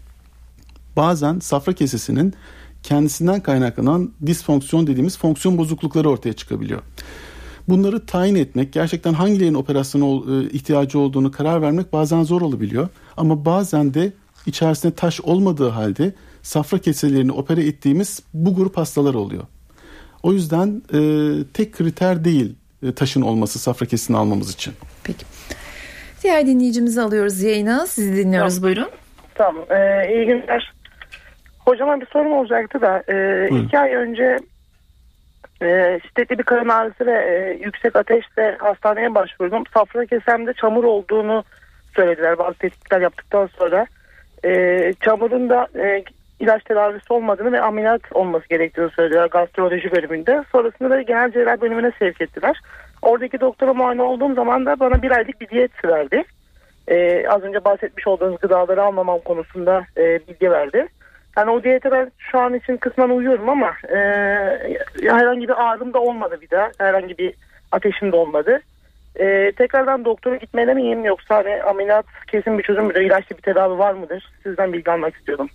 Bazen 0.96 1.38
safra 1.38 1.72
kesesinin 1.72 2.34
kendisinden 2.82 3.40
kaynaklanan 3.40 4.12
disfonksiyon 4.26 4.86
dediğimiz 4.86 5.18
fonksiyon 5.18 5.58
bozuklukları 5.58 6.10
ortaya 6.10 6.32
çıkabiliyor. 6.32 6.82
Bunları 7.68 8.06
tayin 8.06 8.34
etmek, 8.34 8.72
gerçekten 8.72 9.12
hangilerinin 9.12 9.54
operasyona 9.54 10.34
e, 10.34 10.50
ihtiyacı 10.50 10.98
olduğunu 10.98 11.30
karar 11.30 11.62
vermek 11.62 11.92
bazen 11.92 12.22
zor 12.22 12.42
olabiliyor. 12.42 12.88
Ama 13.16 13.44
bazen 13.44 13.94
de 13.94 14.12
içerisinde 14.46 14.94
taş 14.94 15.20
olmadığı 15.20 15.68
halde 15.68 16.12
safra 16.42 16.78
keselerini 16.78 17.32
opere 17.32 17.66
ettiğimiz 17.66 18.22
bu 18.34 18.54
grup 18.54 18.76
hastalar 18.76 19.14
oluyor. 19.14 19.44
O 20.22 20.32
yüzden 20.32 20.82
e, 20.92 20.98
tek 21.54 21.74
kriter 21.74 22.24
değil 22.24 22.56
e, 22.82 22.92
taşın 22.92 23.22
olması 23.22 23.58
safra 23.58 23.86
kesini 23.86 24.16
almamız 24.16 24.54
için. 24.54 24.74
Peki. 25.04 25.24
Diğer 26.22 26.46
dinleyicimizi 26.46 27.00
alıyoruz 27.00 27.42
yayına. 27.42 27.86
Sizi 27.86 28.16
dinliyoruz 28.16 28.54
tamam. 28.54 28.62
buyurun. 28.62 28.90
Tamam. 29.34 29.64
Ee, 29.70 30.14
iyi 30.14 30.26
günler. 30.26 30.72
Hocama 31.58 32.00
bir 32.00 32.06
sorum 32.06 32.32
olacaktı 32.32 32.80
da 32.80 33.02
e, 33.08 33.48
iki 33.48 33.78
ay 33.78 33.94
önce 33.94 34.38
e, 35.62 36.00
şiddetli 36.08 36.38
bir 36.38 36.42
karın 36.42 36.68
ağrısı 36.68 37.06
ve 37.06 37.12
e, 37.12 37.64
yüksek 37.64 37.96
ateşle 37.96 38.56
hastaneye 38.60 39.14
başvurdum. 39.14 39.64
Safra 39.74 40.06
kesemde 40.06 40.52
çamur 40.52 40.84
olduğunu 40.84 41.44
söylediler 41.96 42.38
bazı 42.38 42.58
tetkikler 42.58 43.00
yaptıktan 43.00 43.48
sonra. 43.58 43.86
E, 44.44 44.92
çamurun 45.00 45.48
da 45.48 45.66
e, 45.78 46.04
ilaç 46.40 46.64
tedavisi 46.64 47.12
olmadığını 47.12 47.52
ve 47.52 47.60
ameliyat 47.60 48.00
olması 48.12 48.48
gerektiğini 48.48 48.90
söylediler 48.90 49.26
gastroloji 49.26 49.92
bölümünde. 49.92 50.44
Sonrasında 50.52 50.90
da 50.90 51.02
genel 51.02 51.32
cerrah 51.32 51.60
bölümüne 51.60 51.92
sevk 51.98 52.20
ettiler. 52.20 52.60
Oradaki 53.02 53.40
doktora 53.40 53.74
muayene 53.74 54.02
olduğum 54.02 54.34
zaman 54.34 54.66
da 54.66 54.80
bana 54.80 55.02
bir 55.02 55.10
aylık 55.10 55.40
bir 55.40 55.48
diyet 55.48 55.84
verdi. 55.84 56.24
Ee, 56.88 57.28
az 57.28 57.42
önce 57.42 57.64
bahsetmiş 57.64 58.06
olduğunuz 58.06 58.40
gıdaları 58.40 58.82
almamam 58.82 59.18
konusunda 59.18 59.86
e, 59.96 60.20
bilgi 60.28 60.50
verdi. 60.50 60.86
Yani 61.36 61.50
o 61.50 61.62
diyete 61.62 61.90
ben 61.90 62.12
şu 62.18 62.38
an 62.38 62.54
için 62.54 62.76
kısmen 62.76 63.08
uyuyorum 63.08 63.48
ama 63.48 63.72
e, 63.88 63.98
herhangi 65.02 65.48
bir 65.48 65.64
ağrım 65.64 65.92
da 65.92 65.98
olmadı 65.98 66.38
bir 66.40 66.50
daha. 66.50 66.70
Herhangi 66.78 67.18
bir 67.18 67.34
ateşim 67.72 68.12
de 68.12 68.16
olmadı. 68.16 68.60
E, 69.20 69.52
tekrardan 69.52 70.04
doktora 70.04 70.36
gitmeli 70.36 70.74
miyim 70.74 71.04
yoksa 71.04 71.34
hani 71.36 71.62
ameliyat 71.62 72.06
kesin 72.30 72.58
bir 72.58 72.62
çözüm 72.62 72.86
müdür? 72.86 73.00
İlaçlı 73.00 73.36
bir 73.36 73.42
tedavi 73.42 73.78
var 73.78 73.94
mıdır? 73.94 74.32
Sizden 74.42 74.72
bilgi 74.72 74.90
almak 74.90 75.16
istiyordum. 75.16 75.48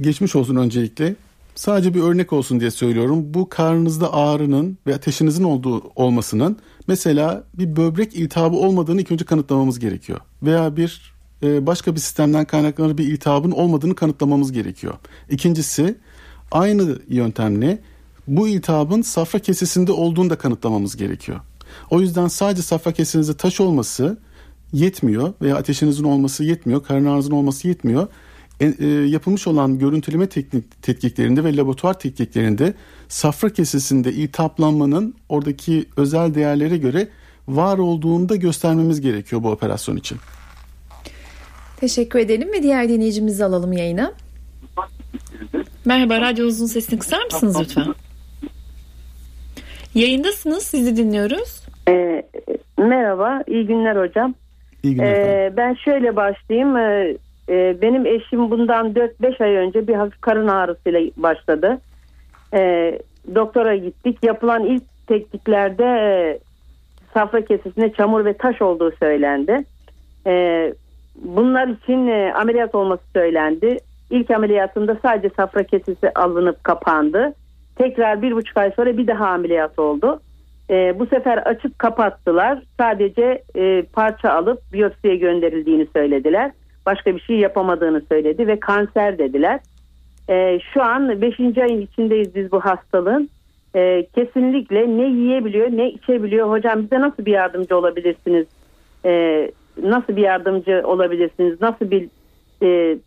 Geçmiş 0.00 0.36
olsun 0.36 0.56
öncelikle. 0.56 1.14
Sadece 1.54 1.94
bir 1.94 2.02
örnek 2.02 2.32
olsun 2.32 2.60
diye 2.60 2.70
söylüyorum. 2.70 3.24
Bu 3.34 3.48
karnınızda 3.48 4.14
ağrının 4.14 4.78
ve 4.86 4.94
ateşinizin 4.94 5.44
olduğu 5.44 5.82
olmasının 5.96 6.58
mesela 6.88 7.44
bir 7.54 7.76
böbrek 7.76 8.14
iltihabı 8.14 8.56
olmadığını 8.56 9.00
ilk 9.00 9.12
önce 9.12 9.24
kanıtlamamız 9.24 9.78
gerekiyor. 9.78 10.20
Veya 10.42 10.76
bir 10.76 11.12
e, 11.42 11.66
başka 11.66 11.94
bir 11.94 12.00
sistemden 12.00 12.44
kaynaklanan 12.44 12.98
bir 12.98 13.04
iltihabın 13.04 13.50
olmadığını 13.50 13.94
kanıtlamamız 13.94 14.52
gerekiyor. 14.52 14.94
İkincisi 15.30 15.94
aynı 16.52 16.98
yöntemle 17.08 17.78
bu 18.26 18.48
iltihabın 18.48 19.02
safra 19.02 19.38
kesesinde 19.38 19.92
olduğunu 19.92 20.30
da 20.30 20.38
kanıtlamamız 20.38 20.96
gerekiyor. 20.96 21.40
O 21.90 22.00
yüzden 22.00 22.28
sadece 22.28 22.62
safra 22.62 22.92
kesenizde 22.92 23.36
taş 23.36 23.60
olması 23.60 24.18
yetmiyor 24.72 25.32
veya 25.42 25.56
ateşinizin 25.56 26.04
olması 26.04 26.44
yetmiyor, 26.44 26.84
karın 26.84 27.06
ağrınızın 27.06 27.32
olması 27.32 27.68
yetmiyor. 27.68 28.06
E, 28.60 28.66
e, 28.78 28.86
yapılmış 28.86 29.46
olan 29.46 29.78
görüntüleme 29.78 30.28
teknik, 30.28 30.82
tetkiklerinde 30.82 31.44
ve 31.44 31.56
laboratuvar 31.56 31.98
tetkiklerinde 31.98 32.74
safra 33.08 33.52
kesesinde 33.52 34.12
iltihaplanmanın 34.12 35.14
oradaki 35.28 35.86
özel 35.96 36.34
değerlere 36.34 36.76
göre 36.76 37.08
var 37.48 37.78
olduğunu 37.78 38.28
da 38.28 38.36
göstermemiz 38.36 39.00
gerekiyor 39.00 39.42
bu 39.42 39.50
operasyon 39.50 39.96
için. 39.96 40.18
Teşekkür 41.76 42.18
edelim 42.18 42.52
ve 42.52 42.62
diğer 42.62 42.88
dinleyicimizi 42.88 43.44
alalım 43.44 43.72
yayına. 43.72 44.12
Merhaba, 45.84 46.20
radyonuzun 46.20 46.66
sesini 46.66 46.98
kısar 46.98 47.24
mısınız 47.24 47.56
lütfen? 47.60 47.94
Yayındasınız, 49.94 50.62
sizi 50.62 50.96
dinliyoruz. 50.96 51.66
Ee, 51.88 52.22
merhaba, 52.78 53.42
iyi 53.46 53.66
günler 53.66 53.96
hocam. 53.96 54.34
İyi 54.82 54.94
günler. 54.94 55.12
Ee, 55.12 55.56
ben 55.56 55.74
şöyle 55.74 56.16
başlayayım. 56.16 56.76
Ee, 56.76 57.16
e, 57.48 57.82
benim 57.82 58.06
eşim 58.06 58.50
bundan 58.50 58.94
4-5 58.94 59.44
ay 59.44 59.56
önce 59.56 59.88
bir 59.88 59.94
hafif 59.94 60.20
karın 60.20 60.48
ağrısıyla 60.48 61.00
başladı. 61.16 61.78
Ee, 62.54 62.98
doktora 63.34 63.76
gittik. 63.76 64.18
Yapılan 64.22 64.64
ilk 64.64 64.82
tekniklerde 65.06 65.84
e, 65.84 66.38
safra 67.14 67.44
kesesinde 67.44 67.92
çamur 67.92 68.24
ve 68.24 68.32
taş 68.32 68.62
olduğu 68.62 68.92
söylendi. 69.00 69.64
Ee, 70.26 70.74
bunlar 71.22 71.68
için 71.68 72.06
e, 72.06 72.32
ameliyat 72.32 72.74
olması 72.74 73.02
söylendi. 73.12 73.76
İlk 74.10 74.30
ameliyatında 74.30 74.96
sadece 75.02 75.34
safra 75.36 75.62
kesesi 75.62 76.10
alınıp 76.14 76.64
kapandı. 76.64 77.34
Tekrar 77.78 78.22
bir 78.22 78.32
buçuk 78.32 78.56
ay 78.56 78.72
sonra 78.76 78.96
bir 78.96 79.06
daha 79.06 79.28
ameliyat 79.28 79.78
oldu. 79.78 80.20
E, 80.70 80.98
bu 80.98 81.06
sefer 81.06 81.38
açıp 81.38 81.78
kapattılar. 81.78 82.62
Sadece 82.78 83.42
e, 83.56 83.82
parça 83.82 84.30
alıp 84.30 84.72
biyopsiye 84.72 85.16
gönderildiğini 85.16 85.86
söylediler. 85.92 86.50
Başka 86.86 87.16
bir 87.16 87.20
şey 87.20 87.36
yapamadığını 87.36 88.02
söyledi 88.08 88.46
ve 88.46 88.60
kanser 88.60 89.18
dediler. 89.18 89.60
E, 90.28 90.58
şu 90.74 90.82
an 90.82 91.20
5. 91.22 91.38
ayın 91.58 91.80
içindeyiz 91.80 92.34
biz 92.34 92.52
bu 92.52 92.60
hastalığın. 92.60 93.28
E, 93.76 94.06
kesinlikle 94.14 94.96
ne 94.98 95.08
yiyebiliyor 95.08 95.68
ne 95.70 95.90
içebiliyor. 95.90 96.50
Hocam 96.50 96.82
bize 96.82 97.00
nasıl 97.00 97.24
bir 97.24 97.32
yardımcı 97.32 97.76
olabilirsiniz? 97.76 98.46
E, 99.04 99.50
nasıl 99.82 100.16
bir 100.16 100.22
yardımcı 100.22 100.82
olabilirsiniz? 100.84 101.60
Nasıl 101.60 101.90
bir 101.90 102.08
e, 102.62 102.98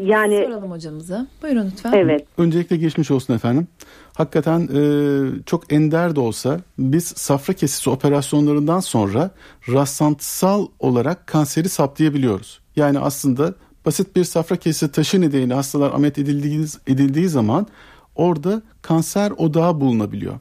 yani 0.00 0.44
soralım 0.44 0.70
hocamıza. 0.70 1.26
Buyurun 1.42 1.70
lütfen. 1.70 1.92
Evet. 1.92 2.26
Öncelikle 2.38 2.76
geçmiş 2.76 3.10
olsun 3.10 3.34
efendim. 3.34 3.66
Hakikaten 4.14 4.68
e, 4.74 5.44
çok 5.46 5.72
ender 5.72 6.16
de 6.16 6.20
olsa 6.20 6.60
biz 6.78 7.04
safra 7.04 7.54
kesesi 7.54 7.90
operasyonlarından 7.90 8.80
sonra 8.80 9.30
rastlantısal 9.68 10.66
olarak 10.78 11.26
kanseri 11.26 11.68
saptayabiliyoruz. 11.68 12.60
Yani 12.76 12.98
aslında 12.98 13.54
basit 13.86 14.16
bir 14.16 14.24
safra 14.24 14.56
kesesi 14.56 14.92
taşı 14.92 15.20
nedeniyle 15.20 15.54
hastalar 15.54 15.90
ameliyat 15.90 16.18
edildiği, 16.18 16.66
edildiği 16.86 17.28
zaman 17.28 17.66
orada 18.14 18.62
kanser 18.82 19.30
odağı 19.30 19.80
bulunabiliyor. 19.80 20.34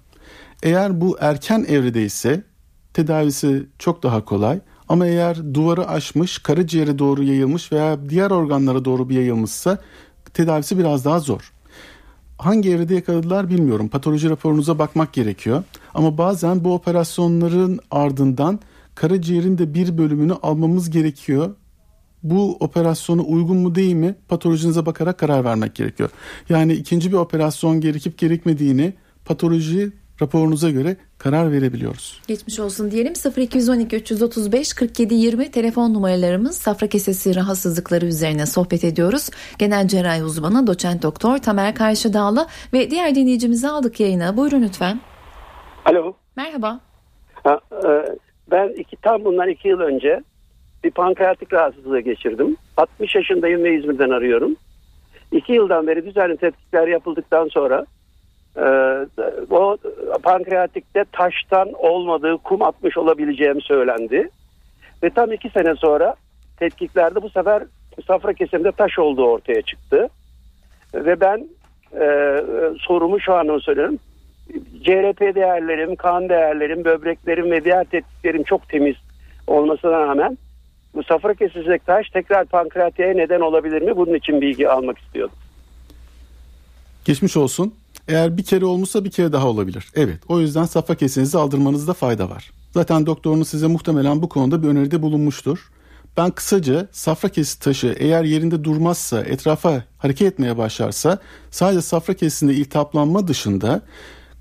Eğer 0.63 1.01
bu 1.01 1.17
erken 1.19 1.65
evrede 1.69 2.03
ise 2.05 2.43
tedavisi 2.93 3.65
çok 3.79 4.03
daha 4.03 4.25
kolay. 4.25 4.59
Ama 4.91 5.08
eğer 5.08 5.54
duvarı 5.54 5.88
aşmış, 5.88 6.38
karaciğere 6.39 6.99
doğru 6.99 7.23
yayılmış 7.23 7.71
veya 7.71 8.10
diğer 8.10 8.32
organlara 8.32 8.86
doğru 8.86 9.10
bir 9.10 9.15
yayılmışsa 9.15 9.77
tedavisi 10.34 10.77
biraz 10.77 11.06
daha 11.06 11.19
zor. 11.19 11.51
Hangi 12.38 12.69
evrede 12.71 12.95
yakaladılar 12.95 13.49
bilmiyorum. 13.49 13.88
Patoloji 13.88 14.30
raporunuza 14.30 14.80
bakmak 14.80 15.13
gerekiyor. 15.13 15.63
Ama 15.93 16.17
bazen 16.17 16.63
bu 16.63 16.73
operasyonların 16.73 17.80
ardından 17.91 18.60
karaciğerin 18.95 19.58
de 19.58 19.73
bir 19.73 19.97
bölümünü 19.97 20.34
almamız 20.34 20.89
gerekiyor. 20.89 21.56
Bu 22.23 22.58
operasyonu 22.60 23.23
uygun 23.27 23.58
mu 23.58 23.75
değil 23.75 23.95
mi 23.95 24.15
patolojinize 24.27 24.86
bakarak 24.86 25.17
karar 25.17 25.43
vermek 25.43 25.75
gerekiyor. 25.75 26.10
Yani 26.49 26.73
ikinci 26.73 27.12
bir 27.12 27.17
operasyon 27.17 27.82
gerekip 27.82 28.17
gerekmediğini 28.17 28.93
patoloji 29.25 30.00
raporunuza 30.21 30.69
göre 30.69 30.95
karar 31.17 31.51
verebiliyoruz. 31.51 32.21
Geçmiş 32.27 32.60
olsun 32.60 32.91
diyelim 32.91 33.13
0212 33.38 33.95
335 33.95 34.73
47 34.73 35.13
20 35.13 35.51
telefon 35.51 35.93
numaralarımız 35.93 36.57
safra 36.57 36.88
kesesi 36.88 37.36
rahatsızlıkları 37.36 38.05
üzerine 38.05 38.45
sohbet 38.45 38.84
ediyoruz. 38.84 39.30
Genel 39.59 39.88
cerrahi 39.88 40.24
uzmanı 40.24 40.67
doçent 40.67 41.03
doktor 41.03 41.38
Tamer 41.38 41.76
Karşıdağlı 41.76 42.47
ve 42.74 42.91
diğer 42.91 43.15
dinleyicimizi 43.15 43.67
aldık 43.67 43.99
yayına. 43.99 44.38
Buyurun 44.38 44.61
lütfen. 44.61 44.99
Alo. 45.86 46.13
Merhaba. 46.36 46.80
Ha, 47.43 47.59
e, 47.72 47.89
ben 48.51 48.69
iki, 48.69 48.95
tam 48.95 49.26
bundan 49.26 49.49
iki 49.49 49.67
yıl 49.67 49.80
önce 49.80 50.22
bir 50.84 50.91
pankreatik 50.91 51.53
rahatsızlığı 51.53 51.99
geçirdim. 51.99 52.57
60 52.78 53.15
yaşındayım 53.15 53.63
ve 53.63 53.78
İzmir'den 53.78 54.09
arıyorum. 54.09 54.55
İki 55.32 55.53
yıldan 55.53 55.88
beri 55.88 56.05
düzenli 56.05 56.38
tetkikler 56.38 56.88
yapıldıktan 56.88 57.47
sonra 57.47 57.86
o 59.49 59.78
pankreatikte 60.24 61.06
taştan 61.12 61.74
olmadığı 61.74 62.38
kum 62.38 62.62
atmış 62.62 62.97
olabileceğim 62.97 63.62
söylendi. 63.62 64.30
Ve 65.04 65.10
tam 65.10 65.32
iki 65.32 65.49
sene 65.49 65.76
sonra 65.76 66.16
tetkiklerde 66.58 67.22
bu 67.22 67.30
sefer 67.30 67.64
safra 68.08 68.34
kesimde 68.34 68.72
taş 68.72 68.99
olduğu 68.99 69.26
ortaya 69.26 69.62
çıktı. 69.62 70.10
Ve 70.93 71.20
ben 71.20 71.47
e, 72.02 72.06
sorumu 72.80 73.20
şu 73.20 73.34
an 73.34 73.60
söylüyorum. 73.60 73.99
CRP 74.84 75.36
değerlerim, 75.36 75.95
kan 75.95 76.30
değerlerim, 76.30 76.86
böbreklerim 76.86 77.52
ve 77.52 77.64
diğer 77.64 77.84
tetkiklerim 77.84 78.43
çok 78.43 78.70
temiz 78.70 78.95
olmasına 79.47 79.91
rağmen 79.91 80.38
bu 80.95 81.04
safra 81.04 81.34
kesesindeki 81.34 81.86
taş 81.86 82.10
tekrar 82.10 82.45
pankreatiğe 82.45 83.18
neden 83.18 83.39
olabilir 83.39 83.82
mi? 83.82 83.97
Bunun 83.97 84.14
için 84.14 84.41
bilgi 84.41 84.70
almak 84.70 84.97
istiyordum. 84.97 85.36
Geçmiş 87.06 87.38
olsun. 87.38 87.74
Eğer 88.08 88.38
bir 88.38 88.43
kere 88.43 88.66
olmuşsa 88.66 89.06
bir 89.06 89.12
kere 89.12 89.32
daha 89.34 89.47
olabilir. 89.47 89.91
Evet 89.95 90.20
o 90.28 90.39
yüzden 90.39 90.66
safra 90.66 90.95
kesenizi 90.95 91.38
aldırmanızda 91.38 91.93
fayda 91.93 92.30
var. 92.30 92.52
Zaten 92.74 93.06
doktorunuz 93.06 93.47
size 93.47 93.68
muhtemelen 93.68 94.22
bu 94.22 94.30
konuda 94.30 94.64
bir 94.64 94.68
öneride 94.68 95.02
bulunmuştur. 95.02 95.72
Ben 96.18 96.32
kısaca 96.32 96.88
safra 96.91 97.30
kesi 97.30 97.60
taşı 97.60 97.95
eğer 97.99 98.24
yerinde 98.24 98.64
durmazsa, 98.64 99.22
etrafa 99.22 99.84
hareket 99.97 100.34
etmeye 100.34 100.58
başlarsa 100.58 101.20
sadece 101.52 101.82
safra 101.82 102.14
kesinde 102.14 102.54
iltihaplanma 102.54 103.28
dışında 103.28 103.82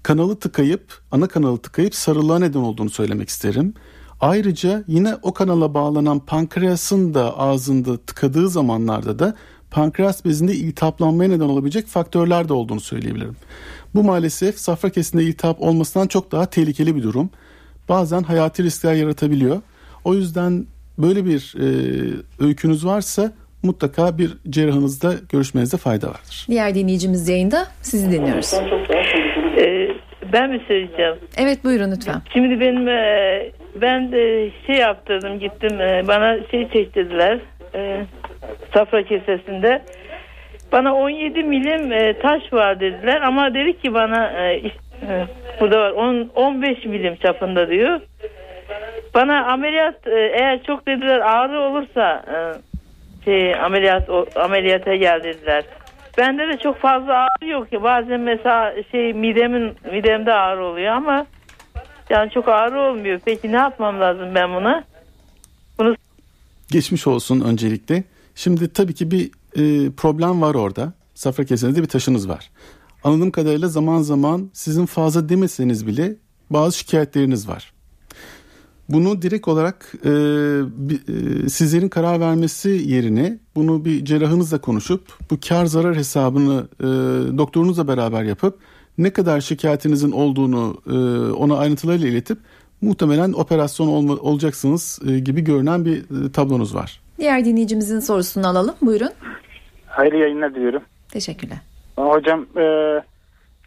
kanalı 0.03 0.37
tıkayıp, 0.37 0.99
ana 1.11 1.29
kanalı 1.29 1.59
tıkayıp 1.59 1.95
sarılığa 1.95 2.39
neden 2.39 2.59
olduğunu 2.59 2.91
söylemek 2.91 3.29
isterim. 3.29 3.75
Ayrıca 4.21 4.85
yine 4.87 5.17
o 5.23 5.35
kanala 5.35 5.75
bağlanan 5.75 6.19
pankreasın 6.19 7.15
da 7.15 7.39
ağzında 7.39 7.97
tıkadığı 7.97 8.49
zamanlarda 8.49 9.19
da 9.19 9.35
pankreas 9.71 10.25
bezinde 10.25 10.53
iltihaplanmaya 10.53 11.31
neden 11.31 11.45
olabilecek 11.45 11.87
faktörler 11.87 12.49
de 12.49 12.53
olduğunu 12.53 12.81
söyleyebilirim. 12.81 13.37
Bu 13.95 14.03
maalesef 14.03 14.59
safra 14.59 14.91
kesinde 14.91 15.23
iltihap 15.23 15.63
olmasından 15.63 16.07
çok 16.07 16.33
daha 16.33 16.47
tehlikeli 16.47 16.97
bir 16.97 17.03
durum. 17.03 17.31
Bazen 17.89 18.23
hayati 18.23 18.63
riskler 18.63 18.95
yaratabiliyor. 18.95 19.63
O 20.05 20.15
yüzden 20.15 20.67
böyle 20.99 21.25
bir 21.25 21.55
e, 21.59 21.67
öykünüz 22.45 22.87
varsa 22.87 23.33
mutlaka 23.63 24.19
bir 24.19 24.31
cerrahınızda 24.51 25.15
görüşmenizde 25.33 25.77
fayda 25.77 26.07
vardır. 26.07 26.47
Diğer 26.49 26.75
dinleyicimiz 26.75 27.29
yayında 27.29 27.67
sizi 27.83 28.13
dinliyoruz. 28.13 28.55
Ee, 29.59 29.89
ben 30.33 30.51
mi 30.51 30.61
söyleyeceğim? 30.69 31.15
Evet 31.39 31.65
buyurun 31.65 31.93
lütfen. 31.93 32.23
Şimdi 32.33 32.61
benim 32.61 32.89
e, 32.89 33.53
ben 33.81 34.13
de 34.13 34.51
şey 34.67 34.77
yaptırdım 34.77 35.39
gittim 35.39 35.81
e, 35.81 36.09
bana 36.09 36.37
şey 36.51 36.69
çektirdiler 36.69 37.41
e, 37.75 38.07
safra 38.75 39.03
kesesinde. 39.03 39.83
Bana 40.73 40.95
17 40.95 41.43
milim 41.43 41.93
e, 41.93 42.19
taş 42.19 42.53
var 42.53 42.81
dediler 42.81 43.21
ama 43.21 43.55
dedi 43.55 43.81
ki 43.81 43.95
bana 43.95 44.27
e, 44.27 44.57
e, 44.57 45.27
burada 45.61 45.81
var 45.81 45.91
10, 45.91 46.31
15 46.35 46.85
milim 46.85 47.17
çapında 47.17 47.69
diyor. 47.69 48.01
Bana 49.15 49.45
ameliyat 49.45 50.07
e, 50.07 50.33
eğer 50.41 50.63
çok 50.63 50.87
dediler 50.87 51.21
ağrı 51.21 51.61
olursa 51.61 52.25
e, 52.35 52.39
şey 53.25 53.55
ameliyat 53.55 54.11
o, 54.11 54.27
ameliyata 54.37 54.95
gel 54.95 55.23
dediler. 55.23 55.65
Bende 56.19 56.49
de 56.49 56.57
çok 56.57 56.79
fazla 56.79 57.15
ağrı 57.15 57.49
yok 57.49 57.73
ya. 57.73 57.83
Bazen 57.83 58.21
mesela 58.21 58.75
şey 58.93 59.13
midemin 59.13 59.75
midemde 59.93 60.33
ağrı 60.33 60.65
oluyor 60.65 60.93
ama 60.93 61.27
yani 62.11 62.31
çok 62.31 62.49
ağrı 62.49 62.81
olmuyor. 62.81 63.21
Peki 63.25 63.53
ne 63.53 63.57
yapmam 63.57 64.01
lazım 64.01 64.35
ben 64.35 64.55
buna? 64.55 64.85
Bunu 65.79 65.97
Geçmiş 66.71 67.07
olsun 67.07 67.41
öncelikle. 67.41 68.05
Şimdi 68.35 68.69
tabii 68.69 68.95
ki 68.95 69.11
bir 69.11 69.31
e, 69.57 69.91
problem 69.91 70.41
var 70.41 70.55
orada. 70.55 70.93
Safra 71.15 71.45
kesenizde 71.45 71.83
bir 71.83 71.89
taşınız 71.89 72.29
var. 72.29 72.51
Anladığım 73.05 73.31
kadarıyla 73.31 73.69
zaman 73.69 74.03
zaman 74.03 74.51
sizin 74.53 74.87
fazla 74.87 75.29
demeseniz 75.29 75.87
bile 75.87 76.17
bazı 76.51 76.79
şikayetleriniz 76.79 77.49
var. 77.49 77.73
Bunu 78.89 79.23
direkt 79.23 79.49
olarak 79.49 79.93
e, 80.05 80.11
e, 80.11 81.49
sizlerin 81.49 81.89
karar 81.89 82.21
vermesi 82.21 82.69
yerine 82.69 83.39
bunu 83.55 83.85
bir 83.85 84.05
cerrahınızla 84.05 84.61
konuşup 84.61 85.31
bu 85.31 85.39
kar 85.49 85.67
zarar 85.67 85.97
hesabını 85.97 86.69
e, 86.81 86.85
doktorunuzla 87.39 87.89
beraber 87.89 88.23
yapıp 88.23 88.59
ne 88.99 89.11
kadar 89.11 89.41
şikayetinizin 89.41 90.11
olduğunu 90.11 90.83
e, 90.87 90.93
ona 91.33 91.57
ayrıntılarıyla 91.57 92.09
iletip 92.09 92.39
muhtemelen 92.81 93.33
operasyon 93.33 93.89
olma, 93.89 94.15
olacaksınız 94.15 94.99
e, 95.07 95.19
gibi 95.19 95.41
görünen 95.41 95.85
bir 95.85 96.27
e, 96.27 96.33
tablonuz 96.33 96.75
var. 96.75 97.01
Diğer 97.21 97.45
dinleyicimizin 97.45 98.01
sorusunu 98.01 98.47
alalım. 98.47 98.75
Buyurun. 98.83 99.11
Hayırlı 99.87 100.17
yayınlar 100.17 100.55
diliyorum. 100.55 100.83
Teşekkürler. 101.13 101.59
Hocam 101.97 102.47
e, 102.57 102.65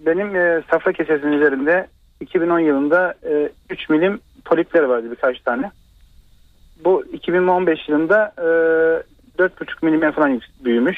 benim 0.05 0.35
e, 0.35 0.61
safra 0.71 0.93
kesesinin 0.93 1.31
üzerinde 1.31 1.87
2010 2.21 2.59
yılında 2.59 3.13
e, 3.23 3.49
3 3.69 3.89
milim 3.89 4.19
polipler 4.45 4.83
vardı 4.83 5.11
birkaç 5.11 5.39
tane. 5.39 5.71
Bu 6.85 7.05
2015 7.13 7.89
yılında 7.89 8.33
e, 8.37 8.41
4,5 9.41 9.85
milime 9.85 10.11
falan 10.11 10.41
büyümüş. 10.65 10.97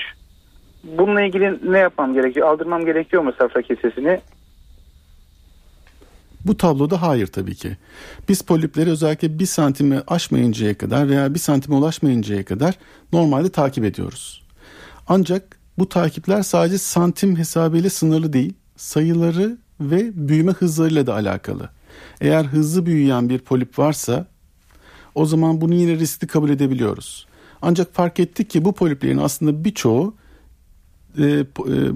Bununla 0.83 1.21
ilgili 1.21 1.71
ne 1.71 1.79
yapmam 1.79 2.13
gerekiyor? 2.13 2.47
Aldırmam 2.47 2.85
gerekiyor 2.85 3.23
mu 3.23 3.33
safra 3.39 3.61
kesesini? 3.61 4.19
Bu 6.45 6.57
tabloda 6.57 7.01
hayır 7.01 7.27
tabii 7.27 7.55
ki. 7.55 7.77
Biz 8.29 8.41
polipleri 8.41 8.89
özellikle 8.89 9.39
bir 9.39 9.45
santime 9.45 10.03
aşmayıncaya 10.07 10.77
kadar 10.77 11.09
veya 11.09 11.33
bir 11.33 11.39
santime 11.39 11.75
ulaşmayıncaya 11.75 12.45
kadar 12.45 12.75
normalde 13.13 13.49
takip 13.49 13.85
ediyoruz. 13.85 14.43
Ancak 15.07 15.59
bu 15.77 15.89
takipler 15.89 16.43
sadece 16.43 16.77
santim 16.77 17.37
hesabıyla 17.37 17.89
sınırlı 17.89 18.33
değil, 18.33 18.53
sayıları 18.75 19.57
ve 19.79 20.27
büyüme 20.27 20.51
hızlarıyla 20.51 21.07
da 21.07 21.13
alakalı. 21.13 21.69
Eğer 22.21 22.45
hızlı 22.45 22.85
büyüyen 22.85 23.29
bir 23.29 23.39
polip 23.39 23.79
varsa 23.79 24.27
o 25.15 25.25
zaman 25.25 25.61
bunu 25.61 25.73
yine 25.73 25.95
riskli 25.95 26.27
kabul 26.27 26.49
edebiliyoruz. 26.49 27.27
Ancak 27.61 27.93
fark 27.93 28.19
ettik 28.19 28.49
ki 28.49 28.65
bu 28.65 28.73
poliplerin 28.73 29.17
aslında 29.17 29.63
birçoğu 29.63 30.15
e, 31.17 31.23
e, 31.23 31.45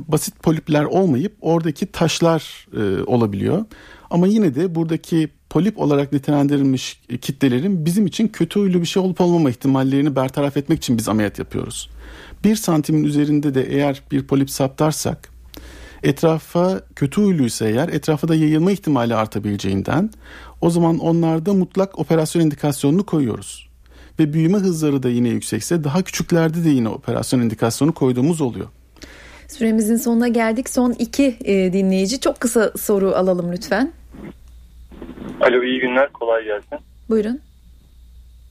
basit 0.07 0.43
polipler 0.43 0.83
olmayıp 0.83 1.37
oradaki 1.41 1.85
taşlar 1.85 2.67
e, 2.77 3.03
olabiliyor. 3.03 3.65
Ama 4.09 4.27
yine 4.27 4.55
de 4.55 4.75
buradaki 4.75 5.29
polip 5.49 5.79
olarak 5.79 6.13
nitelendirilmiş 6.13 7.01
kitlelerin 7.21 7.85
bizim 7.85 8.05
için 8.05 8.27
kötü 8.27 8.59
huylu 8.59 8.81
bir 8.81 8.85
şey 8.85 9.03
olup 9.03 9.21
olmama 9.21 9.49
ihtimallerini 9.49 10.15
bertaraf 10.15 10.57
etmek 10.57 10.77
için 10.77 10.97
biz 10.97 11.09
ameliyat 11.09 11.39
yapıyoruz. 11.39 11.89
Bir 12.43 12.55
santimin 12.55 13.03
üzerinde 13.03 13.53
de 13.53 13.63
eğer 13.63 14.03
bir 14.11 14.27
polip 14.27 14.49
saptarsak 14.49 15.29
etrafa 16.03 16.81
kötü 16.95 17.21
huyluysa 17.21 17.67
eğer 17.67 17.89
etrafa 17.89 18.27
da 18.27 18.35
yayılma 18.35 18.71
ihtimali 18.71 19.15
artabileceğinden 19.15 20.09
o 20.61 20.69
zaman 20.69 20.99
onlarda 20.99 21.53
mutlak 21.53 21.99
operasyon 21.99 22.41
indikasyonunu 22.41 23.05
koyuyoruz. 23.05 23.69
Ve 24.19 24.33
büyüme 24.33 24.57
hızları 24.57 25.03
da 25.03 25.09
yine 25.09 25.29
yüksekse 25.29 25.83
daha 25.83 26.01
küçüklerde 26.01 26.63
de 26.63 26.69
yine 26.69 26.89
operasyon 26.89 27.41
indikasyonu 27.41 27.93
koyduğumuz 27.93 28.41
oluyor. 28.41 28.67
Süremizin 29.47 29.97
sonuna 29.97 30.27
geldik. 30.27 30.69
Son 30.69 30.91
iki 30.91 31.37
e, 31.45 31.73
dinleyici. 31.73 32.19
Çok 32.19 32.39
kısa 32.39 32.71
soru 32.77 33.11
alalım 33.15 33.51
lütfen. 33.51 33.98
Alo 35.41 35.63
iyi 35.63 35.79
günler 35.79 36.13
kolay 36.13 36.43
gelsin. 36.43 36.79
Buyurun. 37.09 37.39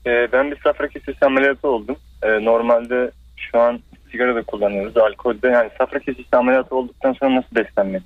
Ee, 0.05 0.27
ben 0.33 0.51
bir 0.51 0.59
safra 0.63 0.87
kesesi 0.87 1.25
ameliyatı 1.25 1.67
oldum. 1.67 1.95
Ee, 2.23 2.45
normalde 2.45 3.11
şu 3.35 3.59
an 3.59 3.79
sigara 4.11 4.35
da 4.35 4.43
kullanıyoruz 4.43 4.97
alkolde. 4.97 5.47
Yani 5.47 5.69
safra 5.77 5.99
kesesi 5.99 6.35
ameliyatı 6.35 6.75
olduktan 6.75 7.13
sonra 7.13 7.35
nasıl 7.35 7.55
beslenmeli? 7.55 8.03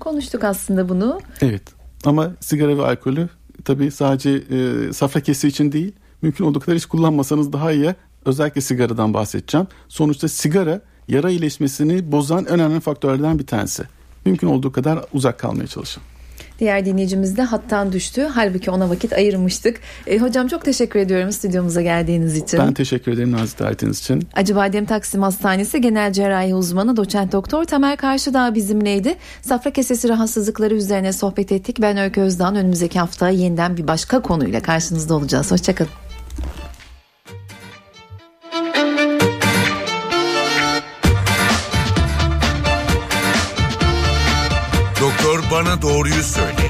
Konuştuk 0.00 0.44
aslında 0.44 0.88
bunu. 0.88 1.20
Evet 1.42 1.62
ama 2.04 2.30
sigara 2.40 2.78
ve 2.78 2.82
alkolü 2.82 3.28
tabii 3.64 3.90
sadece 3.90 4.30
e, 4.30 4.92
safra 4.92 5.20
kesi 5.20 5.48
için 5.48 5.72
değil 5.72 5.92
mümkün 6.22 6.44
olduğu 6.44 6.60
kadar 6.60 6.76
hiç 6.76 6.86
kullanmasanız 6.86 7.52
daha 7.52 7.72
iyi. 7.72 7.94
Özellikle 8.26 8.60
sigaradan 8.60 9.14
bahsedeceğim. 9.14 9.66
Sonuçta 9.88 10.28
sigara 10.28 10.80
yara 11.08 11.30
iyileşmesini 11.30 12.12
bozan 12.12 12.46
önemli 12.46 12.80
faktörlerden 12.80 13.38
bir 13.38 13.46
tanesi. 13.46 13.82
Mümkün 14.24 14.46
olduğu 14.48 14.72
kadar 14.72 14.98
uzak 15.12 15.38
kalmaya 15.38 15.66
çalışın. 15.66 16.02
Diğer 16.58 16.84
dinleyicimiz 16.84 17.36
de 17.36 17.42
hattan 17.42 17.92
düştü. 17.92 18.28
Halbuki 18.34 18.70
ona 18.70 18.90
vakit 18.90 19.12
ayırmıştık. 19.12 19.80
E, 20.06 20.18
hocam 20.18 20.48
çok 20.48 20.64
teşekkür 20.64 20.98
ediyorum 20.98 21.32
stüdyomuza 21.32 21.82
geldiğiniz 21.82 22.36
için. 22.36 22.58
Ben 22.58 22.74
teşekkür 22.74 23.12
ederim 23.12 23.32
nazik 23.32 23.58
davetiniz 23.58 23.98
için. 24.00 24.28
Acıbadem 24.34 24.86
Taksim 24.86 25.22
Hastanesi 25.22 25.80
Genel 25.80 26.12
Cerrahi 26.12 26.54
Uzmanı 26.54 26.96
Doçent 26.96 27.32
Doktor 27.32 27.64
Tamer 27.64 27.96
Karşıdağ 27.96 28.54
bizimleydi. 28.54 29.14
Safra 29.42 29.70
kesesi 29.70 30.08
rahatsızlıkları 30.08 30.74
üzerine 30.74 31.12
sohbet 31.12 31.52
ettik. 31.52 31.78
Ben 31.80 31.96
Öykü 31.96 32.20
Özdağ. 32.20 32.54
Önümüzdeki 32.54 32.98
hafta 32.98 33.28
yeniden 33.28 33.76
bir 33.76 33.86
başka 33.86 34.22
konuyla 34.22 34.60
karşınızda 34.60 35.14
olacağız. 35.14 35.50
Hoşçakalın. 35.50 35.90
Doğruyu 45.84 46.22
söyle. 46.22 46.63